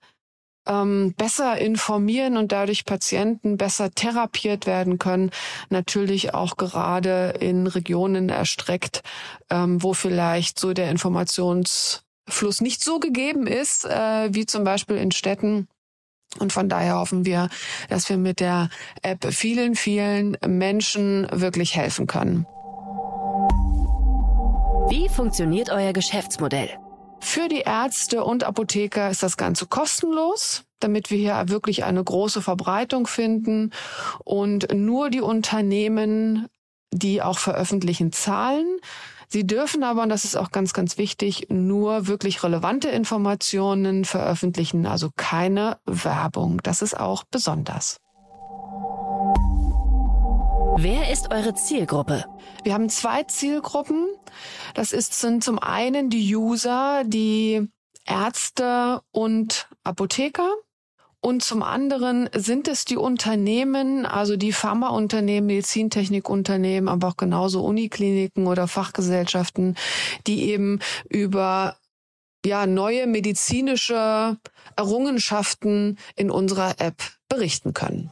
ähm, 0.67 1.13
besser 1.17 1.57
informieren 1.57 2.37
und 2.37 2.51
dadurch 2.51 2.85
Patienten 2.85 3.57
besser 3.57 3.91
therapiert 3.91 4.65
werden 4.65 4.99
können, 4.99 5.31
natürlich 5.69 6.33
auch 6.33 6.57
gerade 6.57 7.33
in 7.39 7.67
Regionen 7.67 8.29
erstreckt, 8.29 9.01
ähm, 9.49 9.81
wo 9.81 9.93
vielleicht 9.93 10.59
so 10.59 10.73
der 10.73 10.89
Informationsfluss 10.91 12.61
nicht 12.61 12.83
so 12.83 12.99
gegeben 12.99 13.47
ist, 13.47 13.85
äh, 13.85 14.33
wie 14.33 14.45
zum 14.45 14.63
Beispiel 14.63 14.97
in 14.97 15.11
Städten. 15.11 15.67
Und 16.39 16.53
von 16.53 16.69
daher 16.69 16.95
hoffen 16.95 17.25
wir, 17.25 17.49
dass 17.89 18.07
wir 18.07 18.17
mit 18.17 18.39
der 18.39 18.69
App 19.01 19.33
vielen, 19.33 19.75
vielen 19.75 20.37
Menschen 20.45 21.27
wirklich 21.31 21.75
helfen 21.75 22.07
können. 22.07 22.45
Wie 24.89 25.09
funktioniert 25.09 25.69
euer 25.69 25.91
Geschäftsmodell? 25.91 26.69
Für 27.21 27.47
die 27.47 27.61
Ärzte 27.61 28.23
und 28.23 28.43
Apotheker 28.43 29.09
ist 29.09 29.23
das 29.23 29.37
Ganze 29.37 29.67
kostenlos, 29.67 30.63
damit 30.79 31.11
wir 31.11 31.17
hier 31.17 31.49
wirklich 31.49 31.83
eine 31.83 32.03
große 32.03 32.41
Verbreitung 32.41 33.07
finden 33.07 33.71
und 34.25 34.73
nur 34.73 35.09
die 35.09 35.21
Unternehmen, 35.21 36.47
die 36.91 37.21
auch 37.21 37.37
veröffentlichen, 37.37 38.11
zahlen. 38.11 38.65
Sie 39.29 39.47
dürfen 39.47 39.83
aber, 39.83 40.01
und 40.01 40.09
das 40.09 40.25
ist 40.25 40.35
auch 40.35 40.51
ganz, 40.51 40.73
ganz 40.73 40.97
wichtig, 40.97 41.47
nur 41.49 42.07
wirklich 42.07 42.43
relevante 42.43 42.89
Informationen 42.89 44.03
veröffentlichen, 44.03 44.85
also 44.85 45.09
keine 45.15 45.77
Werbung. 45.85 46.59
Das 46.63 46.81
ist 46.81 46.99
auch 46.99 47.23
besonders. 47.23 48.00
Wer 50.83 51.11
ist 51.11 51.31
eure 51.31 51.53
Zielgruppe? 51.53 52.25
Wir 52.63 52.73
haben 52.73 52.89
zwei 52.89 53.21
Zielgruppen. 53.21 54.07
Das 54.73 54.93
ist, 54.93 55.13
sind 55.13 55.43
zum 55.43 55.59
einen 55.59 56.09
die 56.09 56.35
User, 56.35 57.03
die 57.05 57.67
Ärzte 58.03 59.01
und 59.11 59.69
Apotheker. 59.83 60.51
Und 61.19 61.43
zum 61.43 61.61
anderen 61.61 62.31
sind 62.35 62.67
es 62.67 62.83
die 62.85 62.97
Unternehmen, 62.97 64.07
also 64.07 64.37
die 64.37 64.51
Pharmaunternehmen, 64.51 65.45
Medizintechnikunternehmen, 65.45 66.89
aber 66.89 67.09
auch 67.09 67.17
genauso 67.17 67.63
Unikliniken 67.63 68.47
oder 68.47 68.67
Fachgesellschaften, 68.67 69.77
die 70.25 70.49
eben 70.49 70.79
über 71.07 71.77
ja, 72.43 72.65
neue 72.65 73.05
medizinische 73.05 74.35
Errungenschaften 74.75 75.99
in 76.15 76.31
unserer 76.31 76.81
App 76.81 77.03
berichten 77.29 77.75
können. 77.75 78.09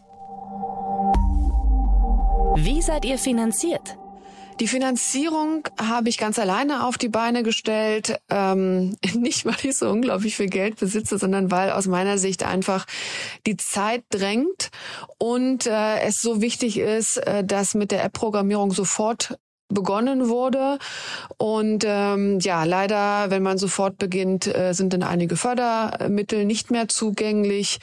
Wie 2.56 2.82
seid 2.82 3.06
ihr 3.06 3.18
finanziert? 3.18 3.98
Die 4.60 4.68
Finanzierung 4.68 5.63
habe 5.79 6.10
ich 6.10 6.18
ganz 6.18 6.38
alleine 6.38 6.86
auf 6.86 6.98
die 6.98 7.08
Beine 7.08 7.44
gestellt. 7.44 8.20
Ähm, 8.29 8.98
nicht, 9.13 9.46
weil 9.46 9.56
ich 9.63 9.77
so 9.77 9.89
unglaublich 9.89 10.36
viel 10.36 10.50
Geld 10.50 10.77
besitze, 10.77 11.18
sondern 11.18 11.51
weil 11.51 11.72
aus 11.72 11.88
meiner 11.88 12.18
Sicht 12.18 12.44
einfach 12.44 12.86
die 13.46 13.56
Zeit 13.56 14.03
drängt 14.10 14.70
und 15.18 15.65
äh, 15.65 16.00
es 16.01 16.22
so 16.22 16.41
wichtig 16.41 16.77
ist, 16.77 17.18
äh, 17.18 17.44
dass 17.44 17.74
mit 17.74 17.91
der 17.91 18.03
App-Programmierung 18.03 18.72
sofort 18.72 19.38
begonnen 19.70 20.27
wurde. 20.27 20.79
Und 21.38 21.86
ähm, 21.88 22.39
ja, 22.39 22.63
leider, 22.63 23.29
wenn 23.29 23.44
man 23.44 23.58
sofort 23.58 23.98
beginnt, 23.98 24.48
äh, 24.48 24.74
sind 24.74 24.94
dann 24.94 25.03
einige 25.03 25.38
Fördermittel 25.38 26.46
nicht 26.46 26.72
mehr 26.72 26.89
zugänglich. 26.89 27.79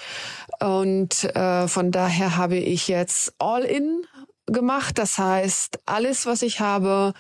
Und 0.61 1.25
äh, 1.25 1.69
von 1.69 1.93
daher 1.93 2.37
habe 2.37 2.57
ich 2.57 2.89
jetzt 2.89 3.35
All-in 3.39 4.03
gemacht. 4.47 4.99
Das 4.99 5.19
heißt, 5.19 5.81
alles, 5.87 6.27
was 6.27 6.43
ich 6.43 6.61
habe, 6.61 7.13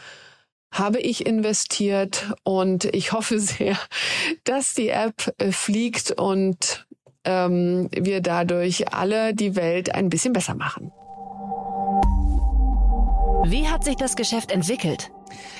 habe 0.72 1.00
ich 1.00 1.26
investiert 1.26 2.32
und 2.42 2.84
ich 2.86 3.12
hoffe 3.12 3.38
sehr, 3.40 3.76
dass 4.44 4.74
die 4.74 4.88
App 4.88 5.34
äh, 5.38 5.52
fliegt 5.52 6.12
und 6.12 6.86
ähm, 7.24 7.88
wir 7.92 8.20
dadurch 8.20 8.92
alle 8.92 9.34
die 9.34 9.56
Welt 9.56 9.94
ein 9.94 10.08
bisschen 10.08 10.32
besser 10.32 10.54
machen. 10.54 10.92
Wie 13.48 13.68
hat 13.68 13.84
sich 13.84 13.96
das 13.96 14.16
Geschäft 14.16 14.50
entwickelt? 14.50 15.10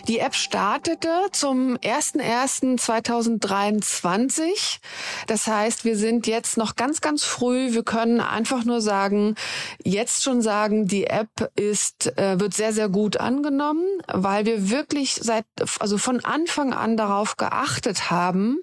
Die 0.09 0.19
App 0.21 0.35
startete 0.35 1.27
zum 1.33 1.77
01.01.2023. 1.79 4.79
Das 5.27 5.49
heißt, 5.49 5.85
wir 5.85 5.97
sind 5.97 6.29
jetzt 6.29 6.57
noch 6.57 6.77
ganz, 6.77 7.01
ganz 7.01 7.25
früh. 7.25 7.73
Wir 7.73 7.83
können 7.83 8.21
einfach 8.21 8.65
nur 8.65 8.81
sagen, 8.81 9.35
jetzt 9.83 10.23
schon 10.23 10.43
sagen, 10.43 10.87
die 10.87 11.09
App 11.09 11.51
ist, 11.57 12.17
äh, 12.19 12.39
wird 12.39 12.55
sehr, 12.55 12.73
sehr 12.73 12.89
gut 12.89 13.17
angenommen, 13.17 13.85
weil 14.07 14.47
wir 14.47 14.71
wirklich 14.71 15.15
seit, 15.15 15.45
also 15.81 15.99
von 15.99 16.25
Anfang 16.25 16.73
an 16.73 16.97
darauf 16.97 17.37
geachtet 17.37 18.09
haben, 18.11 18.59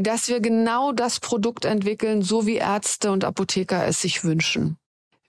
dass 0.00 0.28
wir 0.28 0.40
genau 0.40 0.92
das 0.92 1.18
Produkt 1.18 1.64
entwickeln, 1.64 2.22
so 2.22 2.46
wie 2.46 2.56
Ärzte 2.56 3.10
und 3.10 3.24
Apotheker 3.24 3.84
es 3.86 4.00
sich 4.00 4.22
wünschen. 4.24 4.78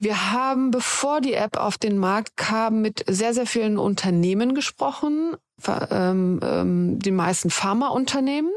Wir 0.04 0.34
haben, 0.34 0.72
bevor 0.72 1.22
die 1.22 1.34
App 1.34 1.56
auf 1.56 1.78
den 1.78 1.98
Markt 1.98 2.36
kam, 2.36 2.82
mit 2.82 3.06
sehr, 3.08 3.34
sehr 3.34 3.46
vielen 3.46 3.78
Unternehmen 3.78 4.54
gesprochen, 4.54 5.38
ähm, 5.92 6.42
ähm, 6.44 7.00
die 7.00 7.12
meisten 7.12 7.50
Pharmaunternehmen. 7.50 8.52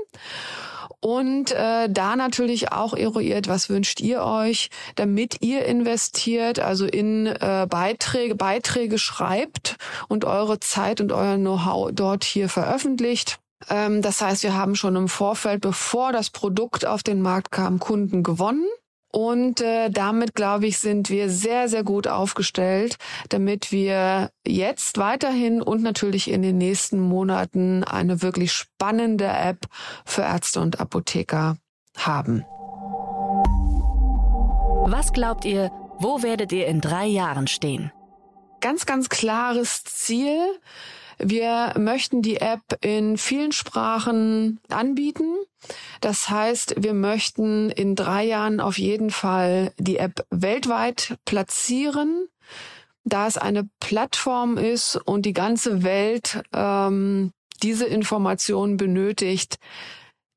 und 1.01 1.53
äh, 1.53 1.89
da 1.89 2.17
natürlich 2.17 2.73
auch 2.73 2.95
eruiert, 2.95 3.47
was 3.47 3.69
wünscht 3.71 4.01
ihr 4.01 4.25
euch, 4.25 4.71
damit 4.97 5.37
ihr 5.41 5.65
investiert, 5.67 6.59
also 6.59 6.85
in 6.85 7.27
äh, 7.27 7.67
Beiträge, 7.71 8.35
Beiträge 8.35 8.99
schreibt 8.99 9.77
und 10.09 10.25
eure 10.25 10.59
Zeit 10.59 11.01
und 11.01 11.13
euer 11.13 11.37
Know-how 11.37 11.91
dort 11.93 12.25
hier 12.25 12.49
veröffentlicht. 12.49 13.39
Ähm, 13.69 14.03
das 14.03 14.21
heißt, 14.21 14.43
wir 14.43 14.55
haben 14.55 14.75
schon 14.75 14.97
im 14.97 15.09
Vorfeld, 15.09 15.61
bevor 15.61 16.11
das 16.11 16.31
Produkt 16.31 16.87
auf 16.87 17.05
den 17.05 17.23
Markt 17.23 17.53
kam, 17.53 17.79
Kunden 17.79 18.25
gewonnen. 18.25 18.67
Und 19.17 19.63
äh, 19.63 19.89
damit, 19.89 20.35
glaube 20.35 20.67
ich, 20.67 20.77
sind 20.77 21.09
wir 21.09 21.31
sehr, 21.31 21.71
sehr 21.71 21.85
gut 21.85 22.07
aufgestellt, 22.07 22.99
damit 23.31 23.73
wir 23.73 24.29
jetzt 24.47 24.99
weiterhin 24.99 25.63
und 25.63 25.83
natürlich 25.83 26.31
in 26.31 26.43
den 26.43 26.59
nächsten 26.59 27.01
Monaten 27.01 27.83
eine 27.83 28.21
wirklich 28.21 28.53
spannende 28.53 29.25
App 29.25 29.69
für 30.05 30.21
Ärzte 30.21 30.61
und 30.61 30.81
Apotheker 30.81 31.57
haben. 31.97 32.45
Was 34.85 35.15
glaubt 35.15 35.47
ihr, 35.47 35.71
wo 35.99 36.23
werdet 36.23 36.53
ihr 36.53 36.67
in 36.67 36.83
drei 36.83 37.07
Jahren 37.07 37.47
stehen? 37.47 37.91
Ganz, 38.61 38.85
ganz 38.85 39.09
klares 39.09 39.83
Ziel. 39.85 40.43
Wir 41.19 41.73
möchten 41.79 42.23
die 42.23 42.37
App 42.37 42.63
in 42.83 43.17
vielen 43.17 43.53
Sprachen 43.53 44.61
anbieten. 44.69 45.35
Das 46.01 46.29
heißt, 46.29 46.75
wir 46.79 46.95
möchten 46.95 47.71
in 47.71 47.95
drei 47.95 48.25
Jahren 48.25 48.61
auf 48.61 48.79
jeden 48.79 49.11
Fall 49.11 49.73
die 49.79 49.97
App 49.97 50.27
weltweit 50.31 51.17
platzieren, 51.25 52.29
da 53.05 53.27
es 53.27 53.39
eine 53.39 53.69
Plattform 53.81 54.59
ist 54.59 54.97
und 54.97 55.23
die 55.27 55.33
ganze 55.33 55.83
Welt 55.83 56.43
ähm, 56.53 57.33
diese 57.63 57.87
Informationen 57.87 58.77
benötigt, 58.77 59.59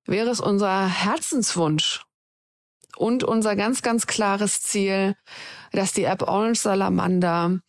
wäre 0.06 0.30
es 0.30 0.40
unser 0.40 0.88
Herzenswunsch 0.88 2.04
und 3.00 3.24
unser 3.24 3.56
ganz, 3.56 3.82
ganz 3.82 4.08
klares 4.08 4.62
Ziel, 4.62 5.16
dass 5.72 5.94
die 5.94 6.04
App 6.04 6.22
Orange 6.24 6.60
Salamander 6.60 7.60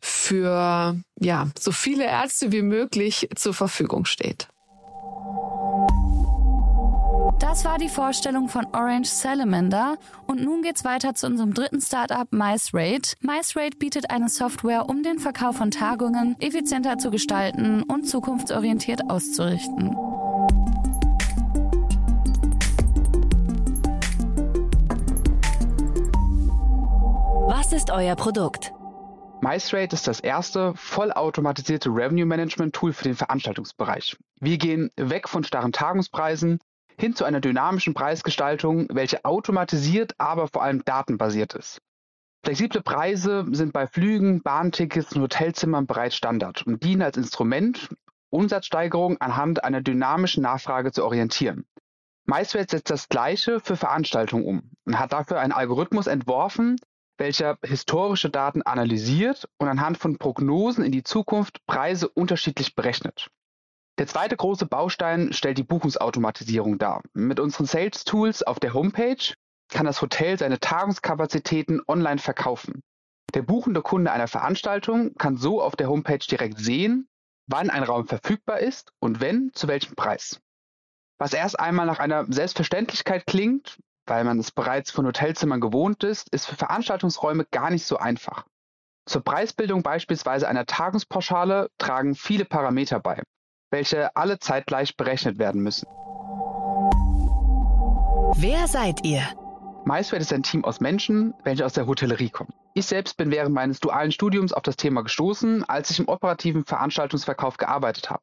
für 0.00 0.96
ja, 1.20 1.48
so 1.58 1.72
viele 1.72 2.04
Ärzte 2.04 2.52
wie 2.52 2.62
möglich 2.62 3.28
zur 3.34 3.52
Verfügung 3.52 4.06
steht. 4.06 4.48
Das 7.38 7.64
war 7.64 7.78
die 7.78 7.88
Vorstellung 7.88 8.48
von 8.48 8.66
Orange 8.72 9.08
Salamander 9.08 9.96
und 10.26 10.42
nun 10.42 10.62
geht's 10.62 10.84
weiter 10.84 11.14
zu 11.14 11.26
unserem 11.26 11.54
dritten 11.54 11.80
Startup 11.80 12.26
MiceRate. 12.32 13.14
MiceRate 13.20 13.76
bietet 13.78 14.10
eine 14.10 14.28
Software, 14.28 14.88
um 14.88 15.02
den 15.02 15.18
Verkauf 15.18 15.56
von 15.56 15.70
Tagungen 15.70 16.36
effizienter 16.40 16.98
zu 16.98 17.10
gestalten 17.10 17.82
und 17.82 18.08
zukunftsorientiert 18.08 19.08
auszurichten. 19.08 19.94
Was 27.68 27.74
ist 27.74 27.90
euer 27.90 28.16
Produkt? 28.16 28.72
MiceRate 29.42 29.92
ist 29.92 30.08
das 30.08 30.20
erste 30.20 30.72
vollautomatisierte 30.74 31.90
Revenue 31.90 32.24
Management 32.24 32.74
Tool 32.74 32.94
für 32.94 33.04
den 33.04 33.14
Veranstaltungsbereich. 33.14 34.16
Wir 34.40 34.56
gehen 34.56 34.90
weg 34.96 35.28
von 35.28 35.44
starren 35.44 35.72
Tagungspreisen 35.72 36.60
hin 36.98 37.14
zu 37.14 37.26
einer 37.26 37.40
dynamischen 37.40 37.92
Preisgestaltung, 37.92 38.86
welche 38.90 39.22
automatisiert, 39.26 40.14
aber 40.16 40.48
vor 40.48 40.62
allem 40.62 40.82
datenbasiert 40.86 41.52
ist. 41.52 41.82
Flexible 42.42 42.80
Preise 42.80 43.44
sind 43.50 43.74
bei 43.74 43.86
Flügen, 43.86 44.42
Bahntickets 44.42 45.12
und 45.12 45.20
Hotelzimmern 45.20 45.86
bereits 45.86 46.16
Standard 46.16 46.66
und 46.66 46.82
dienen 46.82 47.02
als 47.02 47.18
Instrument, 47.18 47.90
Umsatzsteigerung 48.30 49.20
anhand 49.20 49.62
einer 49.62 49.82
dynamischen 49.82 50.42
Nachfrage 50.42 50.90
zu 50.90 51.04
orientieren. 51.04 51.66
MySwet 52.24 52.70
setzt 52.70 52.88
das 52.88 53.10
Gleiche 53.10 53.60
für 53.60 53.76
Veranstaltungen 53.76 54.46
um 54.46 54.70
und 54.86 54.98
hat 54.98 55.12
dafür 55.12 55.40
einen 55.40 55.52
Algorithmus 55.52 56.06
entworfen, 56.06 56.78
welcher 57.18 57.58
historische 57.62 58.30
Daten 58.30 58.62
analysiert 58.62 59.48
und 59.58 59.68
anhand 59.68 59.98
von 59.98 60.18
Prognosen 60.18 60.84
in 60.84 60.92
die 60.92 61.02
Zukunft 61.02 61.64
Preise 61.66 62.08
unterschiedlich 62.08 62.74
berechnet. 62.74 63.28
Der 63.98 64.06
zweite 64.06 64.36
große 64.36 64.66
Baustein 64.66 65.32
stellt 65.32 65.58
die 65.58 65.64
Buchungsautomatisierung 65.64 66.78
dar. 66.78 67.02
Mit 67.14 67.40
unseren 67.40 67.66
Sales 67.66 68.04
Tools 68.04 68.44
auf 68.44 68.60
der 68.60 68.72
Homepage 68.72 69.34
kann 69.68 69.86
das 69.86 70.00
Hotel 70.00 70.38
seine 70.38 70.60
Tagungskapazitäten 70.60 71.82
online 71.88 72.18
verkaufen. 72.18 72.82
Der 73.34 73.42
buchende 73.42 73.82
Kunde 73.82 74.12
einer 74.12 74.28
Veranstaltung 74.28 75.14
kann 75.16 75.36
so 75.36 75.60
auf 75.60 75.76
der 75.76 75.88
Homepage 75.88 76.18
direkt 76.18 76.58
sehen, 76.58 77.08
wann 77.48 77.70
ein 77.70 77.82
Raum 77.82 78.06
verfügbar 78.06 78.60
ist 78.60 78.92
und 79.00 79.20
wenn, 79.20 79.50
zu 79.52 79.68
welchem 79.68 79.94
Preis. 79.96 80.40
Was 81.18 81.32
erst 81.32 81.58
einmal 81.58 81.86
nach 81.86 81.98
einer 81.98 82.24
Selbstverständlichkeit 82.32 83.26
klingt, 83.26 83.78
weil 84.08 84.24
man 84.24 84.38
es 84.38 84.50
bereits 84.50 84.90
von 84.90 85.06
Hotelzimmern 85.06 85.60
gewohnt 85.60 86.04
ist, 86.04 86.28
ist 86.30 86.46
für 86.46 86.56
Veranstaltungsräume 86.56 87.44
gar 87.50 87.70
nicht 87.70 87.84
so 87.84 87.98
einfach. 87.98 88.44
Zur 89.06 89.22
Preisbildung 89.22 89.82
beispielsweise 89.82 90.48
einer 90.48 90.66
Tagungspauschale 90.66 91.70
tragen 91.78 92.14
viele 92.14 92.44
Parameter 92.44 93.00
bei, 93.00 93.22
welche 93.70 94.14
alle 94.16 94.38
zeitgleich 94.38 94.96
berechnet 94.96 95.38
werden 95.38 95.62
müssen. 95.62 95.86
Wer 98.36 98.68
seid 98.68 99.04
ihr? 99.04 99.22
MySwede 99.84 100.20
ist 100.20 100.32
ein 100.32 100.42
Team 100.42 100.64
aus 100.64 100.80
Menschen, 100.80 101.32
welche 101.44 101.64
aus 101.64 101.72
der 101.72 101.86
Hotellerie 101.86 102.28
kommen. 102.28 102.52
Ich 102.74 102.86
selbst 102.86 103.16
bin 103.16 103.30
während 103.30 103.54
meines 103.54 103.80
dualen 103.80 104.12
Studiums 104.12 104.52
auf 104.52 104.62
das 104.62 104.76
Thema 104.76 105.02
gestoßen, 105.02 105.64
als 105.64 105.90
ich 105.90 105.98
im 105.98 106.08
operativen 106.08 106.64
Veranstaltungsverkauf 106.64 107.56
gearbeitet 107.56 108.10
habe. 108.10 108.22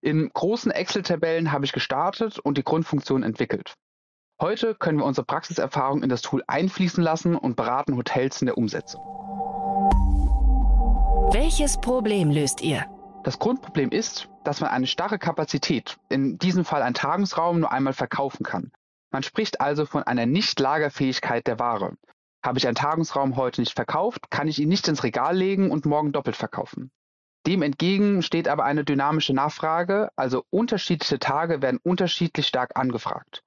In 0.00 0.28
großen 0.32 0.72
Excel-Tabellen 0.72 1.52
habe 1.52 1.64
ich 1.64 1.72
gestartet 1.72 2.38
und 2.40 2.58
die 2.58 2.64
Grundfunktion 2.64 3.22
entwickelt. 3.22 3.74
Heute 4.38 4.74
können 4.74 4.98
wir 4.98 5.06
unsere 5.06 5.24
Praxiserfahrung 5.24 6.02
in 6.02 6.10
das 6.10 6.20
Tool 6.20 6.44
einfließen 6.46 7.02
lassen 7.02 7.36
und 7.36 7.56
beraten 7.56 7.96
Hotels 7.96 8.42
in 8.42 8.46
der 8.46 8.58
Umsetzung. 8.58 9.00
Welches 11.32 11.80
Problem 11.80 12.30
löst 12.30 12.60
ihr? 12.60 12.84
Das 13.24 13.38
Grundproblem 13.38 13.90
ist, 13.90 14.28
dass 14.44 14.60
man 14.60 14.68
eine 14.68 14.86
starre 14.86 15.18
Kapazität, 15.18 15.96
in 16.10 16.36
diesem 16.38 16.66
Fall 16.66 16.82
ein 16.82 16.92
Tagungsraum, 16.92 17.60
nur 17.60 17.72
einmal 17.72 17.94
verkaufen 17.94 18.44
kann. 18.44 18.72
Man 19.10 19.22
spricht 19.22 19.62
also 19.62 19.86
von 19.86 20.02
einer 20.02 20.26
Nicht-Lagerfähigkeit 20.26 21.46
der 21.46 21.58
Ware. 21.58 21.96
Habe 22.44 22.58
ich 22.58 22.66
einen 22.66 22.76
Tagungsraum 22.76 23.36
heute 23.36 23.62
nicht 23.62 23.74
verkauft, 23.74 24.30
kann 24.30 24.48
ich 24.48 24.58
ihn 24.58 24.68
nicht 24.68 24.86
ins 24.86 25.02
Regal 25.02 25.34
legen 25.34 25.70
und 25.70 25.86
morgen 25.86 26.12
doppelt 26.12 26.36
verkaufen. 26.36 26.90
Dem 27.46 27.62
entgegen 27.62 28.20
steht 28.20 28.48
aber 28.48 28.64
eine 28.64 28.84
dynamische 28.84 29.32
Nachfrage, 29.32 30.10
also 30.14 30.44
unterschiedliche 30.50 31.18
Tage 31.18 31.62
werden 31.62 31.80
unterschiedlich 31.82 32.46
stark 32.46 32.72
angefragt. 32.74 33.42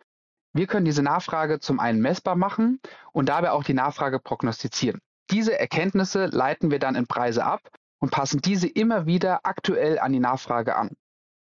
Wir 0.60 0.67
können 0.67 0.84
diese 0.84 1.04
Nachfrage 1.04 1.62
zum 1.62 1.80
einen 1.80 2.02
messbar 2.02 2.36
machen 2.36 2.82
und 3.13 3.30
dabei 3.30 3.52
auch 3.52 3.63
die 3.63 3.74
Nachfrage 3.74 4.19
prognostizieren. 4.19 5.00
Diese 5.32 5.58
Erkenntnisse 5.58 6.26
leiten 6.26 6.69
wir 6.69 6.80
dann 6.80 6.95
in 6.95 7.08
Preise 7.08 7.45
ab 7.45 7.62
und 8.00 8.12
passen 8.12 8.41
diese 8.41 8.67
immer 8.67 9.06
wieder 9.06 9.45
aktuell 9.45 10.00
an 10.00 10.12
die 10.12 10.19
Nachfrage 10.19 10.76
an. 10.76 10.98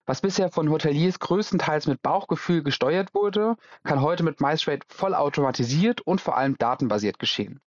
Was 0.05 0.21
bisher 0.21 0.51
von 0.51 0.69
Hoteliers 0.69 1.17
größtenteils 1.17 1.87
mit 1.87 2.03
Bauchgefühl 2.03 2.61
gesteuert 2.61 3.15
wurde, 3.15 3.55
kann 3.83 4.01
heute 4.01 4.21
mit 4.21 4.41
MyStrade 4.41 4.85
vollautomatisiert 4.87 6.01
und 6.01 6.21
vor 6.21 6.37
allem 6.37 6.55
datenbasiert 6.59 7.17
geschehen. 7.17 7.61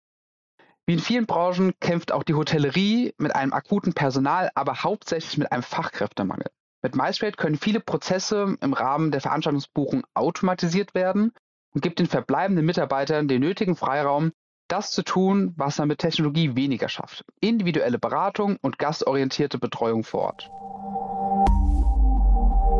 Wie 0.86 0.92
in 0.92 1.00
vielen 1.00 1.26
Branchen 1.26 1.72
kämpft 1.80 2.12
auch 2.12 2.22
die 2.22 2.34
Hotellerie 2.34 3.14
mit 3.18 3.34
einem 3.34 3.52
akuten 3.52 3.94
Personal, 3.94 4.52
aber 4.54 4.84
hauptsächlich 4.84 5.38
mit 5.38 5.50
einem 5.50 5.64
Fachkräftemangel. 5.64 6.52
Mit 6.84 6.96
MyStrade 6.96 7.36
können 7.36 7.56
viele 7.56 7.78
Prozesse 7.78 8.56
im 8.60 8.72
Rahmen 8.72 9.12
der 9.12 9.20
Veranstaltungsbuchung 9.20 10.02
automatisiert 10.14 10.94
werden 10.94 11.32
und 11.72 11.80
gibt 11.80 12.00
den 12.00 12.08
verbleibenden 12.08 12.66
Mitarbeitern 12.66 13.28
den 13.28 13.40
nötigen 13.40 13.76
Freiraum, 13.76 14.32
das 14.66 14.90
zu 14.90 15.02
tun, 15.04 15.54
was 15.56 15.78
man 15.78 15.86
mit 15.86 16.00
Technologie 16.00 16.56
weniger 16.56 16.88
schafft. 16.88 17.24
Individuelle 17.40 18.00
Beratung 18.00 18.56
und 18.62 18.78
gastorientierte 18.80 19.58
Betreuung 19.58 20.02
vor 20.02 20.22
Ort. 20.22 20.50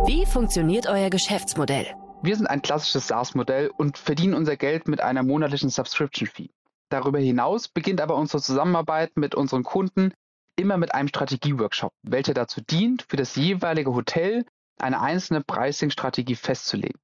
Wie 0.09 0.27
funktioniert 0.27 0.89
euer 0.89 1.09
Geschäftsmodell? 1.09 1.87
Wir 2.23 2.35
sind 2.35 2.49
ein 2.49 2.63
klassisches 2.63 3.07
SaaS-Modell 3.07 3.71
und 3.77 3.99
verdienen 3.99 4.35
unser 4.35 4.57
Geld 4.57 4.89
mit 4.89 5.01
einer 5.01 5.23
monatlichen 5.23 5.71
Subscription-Fee. 5.71 6.51
Darüber 6.89 7.21
hinaus 7.21 7.69
beginnt 7.69 8.01
aber 8.01 8.17
unsere 8.17 8.43
Zusammenarbeit 8.43 9.17
mit 9.17 9.37
unseren 9.37 9.63
Kunden 9.63 10.13
immer 10.57 10.77
mit 10.77 10.95
einem 10.95 11.09
Strategieworkshop, 11.09 11.93
welcher 12.03 12.35
dazu 12.35 12.61
dient, 12.61 13.07
für 13.09 13.17
das 13.17 13.37
jeweilige 13.37 13.95
Hotel 13.95 14.45
eine 14.79 15.01
einzelne 15.01 15.43
Pricing-Strategie 15.43 16.37
festzulegen. 16.37 17.01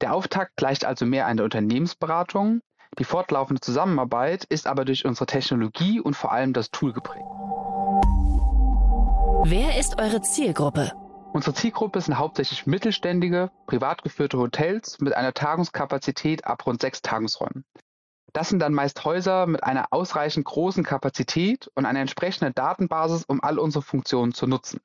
Der 0.00 0.14
Auftakt 0.14 0.56
gleicht 0.56 0.84
also 0.84 1.04
mehr 1.04 1.26
einer 1.26 1.44
Unternehmensberatung, 1.44 2.60
die 2.98 3.04
fortlaufende 3.04 3.60
Zusammenarbeit 3.60 4.44
ist 4.44 4.66
aber 4.66 4.84
durch 4.84 5.04
unsere 5.04 5.26
Technologie 5.26 6.00
und 6.00 6.14
vor 6.14 6.32
allem 6.32 6.52
das 6.52 6.70
Tool 6.70 6.92
geprägt. 6.92 7.26
Wer 9.44 9.78
ist 9.78 10.00
eure 10.00 10.20
Zielgruppe? 10.20 10.92
Unsere 11.32 11.54
Zielgruppe 11.54 12.00
sind 12.00 12.18
hauptsächlich 12.18 12.66
mittelständige, 12.66 13.50
privat 13.66 14.02
geführte 14.02 14.38
Hotels 14.38 14.98
mit 15.00 15.14
einer 15.14 15.34
Tagungskapazität 15.34 16.46
ab 16.46 16.66
rund 16.66 16.80
sechs 16.80 17.02
Tagungsräumen. 17.02 17.64
Das 18.32 18.48
sind 18.48 18.60
dann 18.60 18.74
meist 18.74 19.04
Häuser 19.04 19.46
mit 19.46 19.64
einer 19.64 19.86
ausreichend 19.90 20.44
großen 20.44 20.84
Kapazität 20.84 21.70
und 21.74 21.86
einer 21.86 22.00
entsprechenden 22.00 22.54
Datenbasis, 22.54 23.24
um 23.24 23.42
all 23.42 23.58
unsere 23.58 23.82
Funktionen 23.82 24.34
zu 24.34 24.46
nutzen. 24.46 24.80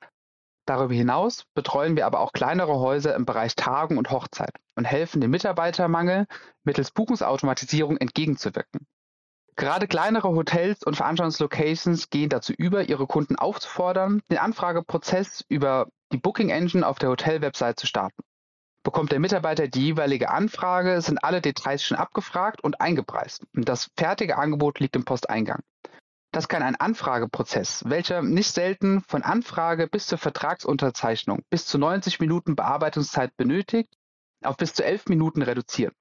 Darüber 0.65 0.93
hinaus 0.93 1.43
betreuen 1.53 1.97
wir 1.97 2.06
aber 2.06 2.21
auch 2.21 2.32
kleinere 2.32 2.79
Häuser 2.79 3.15
im 3.15 3.25
Bereich 3.25 3.56
Tagung 3.56 3.97
und 3.97 4.12
Hochzeit 4.12 4.56
und 4.75 4.86
helfen 4.86 5.19
dem 5.19 5.32
Mitarbeitermangel 5.32 6.25
mittels 6.63 6.91
Buchungsautomatisierung 6.91 7.97
entgegenzuwirken. 7.97 8.88
Gerade 9.56 9.88
kleinere 9.88 10.29
Hotels 10.29 10.82
und 10.84 10.95
Veranstaltungslocations 10.95 12.10
gehen 12.10 12.29
dazu 12.29 12.53
über, 12.53 12.89
ihre 12.89 13.08
Kunden 13.08 13.36
aufzufordern, 13.36 14.21
den 14.32 14.39
Anfrageprozess 14.39 15.43
über 15.47 15.89
die 16.12 16.17
Booking 16.17 16.49
Engine 16.49 16.88
auf 16.88 16.97
der 16.97 17.10
Hotel-Website 17.10 17.79
zu 17.79 17.86
starten. 17.86 18.23
Bekommt 18.84 19.13
der 19.13 19.19
Mitarbeiter 19.19 19.69
die 19.69 19.86
jeweilige 19.86 20.30
Anfrage, 20.30 21.02
sind 21.02 21.24
alle 21.24 21.39
Details 21.39 21.84
schon 21.84 21.98
abgefragt 21.98 22.62
und 22.62 22.82
eingepreist. 22.82 23.46
Und 23.56 23.69
das 23.69 23.89
fertige 23.98 24.38
Angebot 24.38 24.80
liegt 24.82 24.98
im 24.98 25.06
Posteingang. 25.06 25.62
Das 26.34 26.50
kann 26.50 26.63
ein 26.63 26.76
Anfrageprozess, 26.76 27.84
welcher 27.88 28.22
nicht 28.22 28.52
selten 28.52 29.02
von 29.02 29.24
Anfrage 29.24 29.88
bis 29.88 30.08
zur 30.08 30.17
Vertragsunterzeichnung 30.17 31.43
bis 31.50 31.65
zu 31.65 31.78
90 31.78 32.19
Minuten 32.19 32.56
Bearbeitungszeit 32.56 33.38
benötigt, 33.38 33.93
auf 34.43 34.58
bis 34.58 34.74
zu 34.74 34.84
11 34.84 35.08
Minuten 35.08 35.43
reduzieren. 35.43 35.93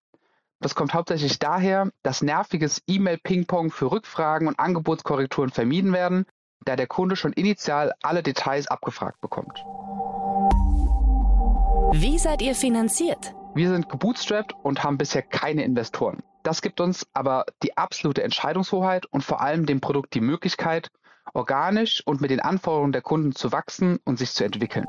Das 0.59 0.75
kommt 0.75 0.95
hauptsächlich 0.95 1.39
daher, 1.39 1.91
dass 2.03 2.23
nerviges 2.23 2.83
E-Mail-Ping-Pong 2.87 3.71
für 3.71 3.93
Rückfragen 3.93 4.49
und 4.49 4.59
Angebotskorrekturen 4.59 5.51
vermieden 5.51 5.93
werden, 5.93 6.25
da 6.65 6.77
der 6.77 6.87
Kunde 6.87 7.15
schon 7.15 7.33
initial 7.33 7.93
alle 8.03 8.23
Details 8.23 8.69
abgefragt 8.69 9.21
bekommt. 9.21 9.65
Wie 11.95 12.19
seid 12.19 12.41
ihr 12.41 12.55
finanziert? 12.55 13.35
Wir 13.55 13.69
sind 13.69 13.91
gebootstrapped 13.91 14.55
und 14.63 14.83
haben 14.83 14.97
bisher 14.97 15.21
keine 15.21 15.63
Investoren. 15.63 16.23
Das 16.43 16.63
gibt 16.63 16.81
uns 16.81 17.07
aber 17.13 17.45
die 17.63 17.77
absolute 17.77 18.23
Entscheidungshoheit 18.23 19.05
und 19.05 19.23
vor 19.23 19.43
allem 19.43 19.67
dem 19.67 19.83
Produkt 19.83 20.15
die 20.15 20.23
Möglichkeit, 20.23 20.89
organisch 21.35 22.03
und 22.07 22.23
mit 22.23 22.31
den 22.31 22.41
Anforderungen 22.41 22.93
der 22.93 23.03
Kunden 23.03 23.35
zu 23.35 23.53
wachsen 23.53 23.99
und 24.07 24.19
sich 24.19 24.33
zu 24.33 24.43
entwickeln. 24.43 24.87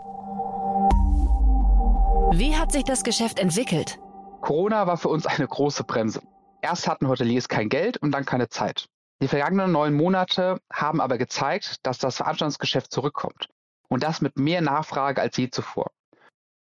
Wie 2.31 2.55
hat 2.55 2.71
sich 2.71 2.85
das 2.85 3.03
Geschäft 3.03 3.37
entwickelt? 3.37 3.99
Corona 4.39 4.87
war 4.87 4.95
für 4.95 5.09
uns 5.09 5.25
eine 5.25 5.45
große 5.45 5.83
Bremse. 5.83 6.21
Erst 6.61 6.87
hatten 6.87 7.09
Hoteliers 7.09 7.49
kein 7.49 7.67
Geld 7.67 7.97
und 7.97 8.11
dann 8.11 8.23
keine 8.23 8.47
Zeit. 8.47 8.87
Die 9.21 9.27
vergangenen 9.27 9.73
neun 9.73 9.93
Monate 9.93 10.61
haben 10.71 11.01
aber 11.01 11.17
gezeigt, 11.17 11.85
dass 11.85 11.97
das 11.97 12.15
Veranstaltungsgeschäft 12.15 12.93
zurückkommt. 12.93 13.49
Und 13.89 14.03
das 14.03 14.21
mit 14.21 14.37
mehr 14.37 14.61
Nachfrage 14.61 15.19
als 15.19 15.35
je 15.35 15.49
zuvor. 15.49 15.91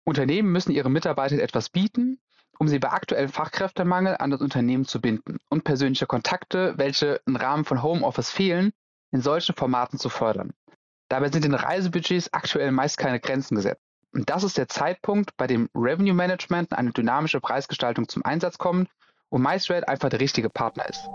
Unternehmen 0.09 0.51
müssen 0.51 0.71
ihren 0.71 0.91
Mitarbeitern 0.91 1.39
etwas 1.39 1.69
bieten, 1.69 2.19
um 2.57 2.67
sie 2.67 2.79
bei 2.79 2.91
aktuellem 2.91 3.29
Fachkräftemangel 3.29 4.17
an 4.19 4.31
das 4.31 4.41
Unternehmen 4.41 4.85
zu 4.85 4.99
binden 4.99 5.37
und 5.49 5.63
persönliche 5.63 6.07
Kontakte, 6.07 6.73
welche 6.77 7.21
im 7.25 7.37
Rahmen 7.37 7.63
von 7.63 7.81
Homeoffice 7.81 8.29
fehlen, 8.29 8.73
in 9.11 9.21
solchen 9.21 9.55
Formaten 9.55 9.97
zu 9.97 10.09
fördern. 10.09 10.51
Dabei 11.07 11.31
sind 11.31 11.45
in 11.45 11.53
Reisebudgets 11.53 12.33
aktuell 12.33 12.71
meist 12.71 12.97
keine 12.97 13.19
Grenzen 13.19 13.55
gesetzt. 13.55 13.81
Und 14.13 14.29
das 14.29 14.43
ist 14.43 14.57
der 14.57 14.67
Zeitpunkt, 14.67 15.37
bei 15.37 15.47
dem 15.47 15.69
Revenue 15.75 16.13
Management 16.13 16.73
eine 16.73 16.91
dynamische 16.91 17.39
Preisgestaltung 17.39 18.07
zum 18.07 18.25
Einsatz 18.25 18.57
kommt 18.57 18.89
und 19.29 19.41
MyStrade 19.41 19.87
einfach 19.87 20.09
der 20.09 20.19
richtige 20.19 20.49
Partner 20.49 20.89
ist. 20.89 21.07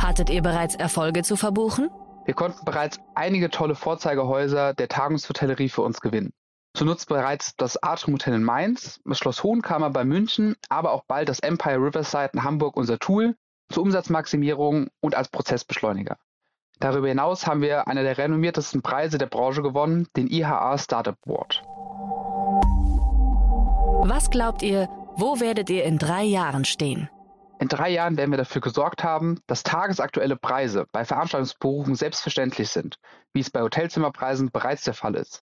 Hattet 0.00 0.30
ihr 0.30 0.42
bereits 0.42 0.76
Erfolge 0.76 1.22
zu 1.22 1.36
verbuchen? 1.36 1.90
Wir 2.24 2.34
konnten 2.34 2.64
bereits 2.64 3.00
einige 3.14 3.50
tolle 3.50 3.74
Vorzeigehäuser 3.74 4.74
der 4.74 4.88
Tagungshotellerie 4.88 5.68
für 5.68 5.82
uns 5.82 6.00
gewinnen. 6.00 6.32
So 6.76 6.84
nutzt 6.84 7.08
bereits 7.08 7.56
das 7.56 7.82
Atrium 7.82 8.14
Hotel 8.14 8.34
in 8.34 8.44
Mainz, 8.44 9.00
das 9.04 9.18
Schloss 9.18 9.42
Hohenkammer 9.42 9.90
bei 9.90 10.04
München, 10.04 10.56
aber 10.68 10.92
auch 10.92 11.04
bald 11.06 11.28
das 11.28 11.40
Empire 11.40 11.78
Riverside 11.78 12.30
in 12.34 12.44
Hamburg 12.44 12.76
unser 12.76 12.98
Tool 12.98 13.36
zur 13.70 13.82
Umsatzmaximierung 13.82 14.88
und 15.00 15.14
als 15.14 15.28
Prozessbeschleuniger. 15.28 16.16
Darüber 16.80 17.08
hinaus 17.08 17.46
haben 17.46 17.60
wir 17.60 17.88
einer 17.88 18.04
der 18.04 18.18
renommiertesten 18.18 18.82
Preise 18.82 19.18
der 19.18 19.26
Branche 19.26 19.62
gewonnen, 19.62 20.06
den 20.16 20.28
IHA 20.28 20.78
Startup 20.78 21.16
Award. 21.26 21.62
Was 24.06 24.30
glaubt 24.30 24.62
ihr, 24.62 24.88
wo 25.16 25.40
werdet 25.40 25.70
ihr 25.70 25.84
in 25.84 25.98
drei 25.98 26.22
Jahren 26.22 26.64
stehen? 26.64 27.10
In 27.60 27.66
drei 27.66 27.90
Jahren 27.90 28.16
werden 28.16 28.30
wir 28.30 28.38
dafür 28.38 28.60
gesorgt 28.60 29.02
haben, 29.02 29.40
dass 29.48 29.64
tagesaktuelle 29.64 30.36
Preise 30.36 30.86
bei 30.92 31.04
Veranstaltungsbuchungen 31.04 31.96
selbstverständlich 31.96 32.68
sind, 32.68 33.00
wie 33.32 33.40
es 33.40 33.50
bei 33.50 33.60
Hotelzimmerpreisen 33.62 34.52
bereits 34.52 34.84
der 34.84 34.94
Fall 34.94 35.16
ist. 35.16 35.42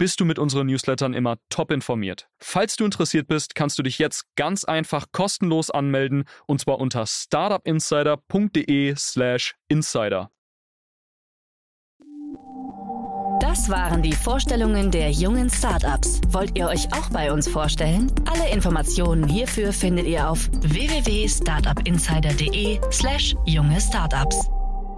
bist 0.00 0.18
du 0.18 0.24
mit 0.24 0.38
unseren 0.38 0.66
Newslettern 0.66 1.12
immer 1.12 1.36
top 1.50 1.70
informiert. 1.70 2.30
Falls 2.38 2.76
du 2.76 2.86
interessiert 2.86 3.28
bist, 3.28 3.54
kannst 3.54 3.78
du 3.78 3.82
dich 3.82 3.98
jetzt 3.98 4.24
ganz 4.34 4.64
einfach 4.64 5.08
kostenlos 5.12 5.70
anmelden 5.70 6.24
und 6.46 6.58
zwar 6.58 6.78
unter 6.78 7.04
startupinsider.de/slash 7.06 9.56
insider. 9.68 10.30
Das 13.40 13.68
waren 13.68 14.00
die 14.00 14.14
Vorstellungen 14.14 14.90
der 14.90 15.10
jungen 15.10 15.50
Startups. 15.50 16.22
Wollt 16.28 16.56
ihr 16.56 16.68
euch 16.68 16.90
auch 16.94 17.10
bei 17.10 17.30
uns 17.30 17.46
vorstellen? 17.46 18.10
Alle 18.24 18.48
Informationen 18.54 19.28
hierfür 19.28 19.70
findet 19.70 20.06
ihr 20.06 20.30
auf 20.30 20.48
www.startupinsider.de/slash 20.62 23.36
junge 23.44 23.78
Startups. 23.78 24.48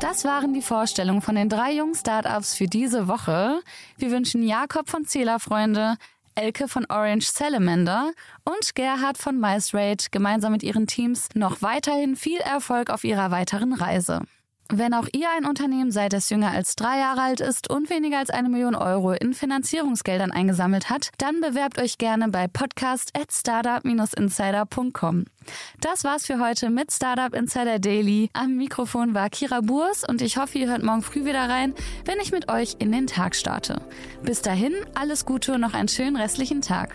Das 0.02 0.24
waren 0.24 0.52
die 0.52 0.62
Vorstellungen 0.62 1.22
von 1.22 1.36
den 1.36 1.48
drei 1.48 1.74
jungen 1.74 1.94
Startups 1.94 2.56
für 2.56 2.66
diese 2.66 3.06
Woche. 3.06 3.60
Wir 3.96 4.10
wünschen 4.10 4.42
Jakob 4.42 4.90
von 4.90 5.04
Zählerfreunde, 5.04 5.94
Elke 6.34 6.66
von 6.66 6.86
Orange 6.86 7.28
Salamander 7.28 8.10
und 8.42 8.74
Gerhard 8.74 9.16
von 9.16 9.38
MiceRate 9.38 10.06
gemeinsam 10.10 10.50
mit 10.50 10.64
ihren 10.64 10.88
Teams 10.88 11.28
noch 11.34 11.62
weiterhin 11.62 12.16
viel 12.16 12.40
Erfolg 12.40 12.90
auf 12.90 13.04
ihrer 13.04 13.30
weiteren 13.30 13.72
Reise. 13.72 14.22
Wenn 14.74 14.94
auch 14.94 15.06
ihr 15.12 15.28
ein 15.36 15.44
Unternehmen 15.44 15.90
seid, 15.90 16.14
das 16.14 16.30
jünger 16.30 16.50
als 16.50 16.76
drei 16.76 16.98
Jahre 16.98 17.20
alt 17.20 17.40
ist 17.40 17.68
und 17.68 17.90
weniger 17.90 18.16
als 18.18 18.30
eine 18.30 18.48
Million 18.48 18.74
Euro 18.74 19.12
in 19.12 19.34
Finanzierungsgeldern 19.34 20.32
eingesammelt 20.32 20.88
hat, 20.88 21.10
dann 21.18 21.42
bewerbt 21.42 21.78
euch 21.78 21.98
gerne 21.98 22.28
bei 22.28 22.48
podcast 22.48 23.10
at 23.14 23.30
startup-insider.com. 23.30 25.26
Das 25.82 26.04
war's 26.04 26.24
für 26.24 26.40
heute 26.40 26.70
mit 26.70 26.90
Startup 26.90 27.34
Insider 27.34 27.80
Daily. 27.80 28.30
Am 28.32 28.56
Mikrofon 28.56 29.12
war 29.12 29.28
Kira 29.28 29.60
Burs 29.60 30.04
und 30.08 30.22
ich 30.22 30.38
hoffe, 30.38 30.56
ihr 30.56 30.68
hört 30.70 30.82
morgen 30.82 31.02
früh 31.02 31.26
wieder 31.26 31.50
rein, 31.50 31.74
wenn 32.06 32.18
ich 32.18 32.32
mit 32.32 32.50
euch 32.50 32.76
in 32.78 32.92
den 32.92 33.06
Tag 33.06 33.36
starte. 33.36 33.82
Bis 34.22 34.40
dahin, 34.40 34.72
alles 34.94 35.26
Gute 35.26 35.52
und 35.52 35.60
noch 35.60 35.74
einen 35.74 35.88
schönen 35.88 36.16
restlichen 36.16 36.62
Tag. 36.62 36.94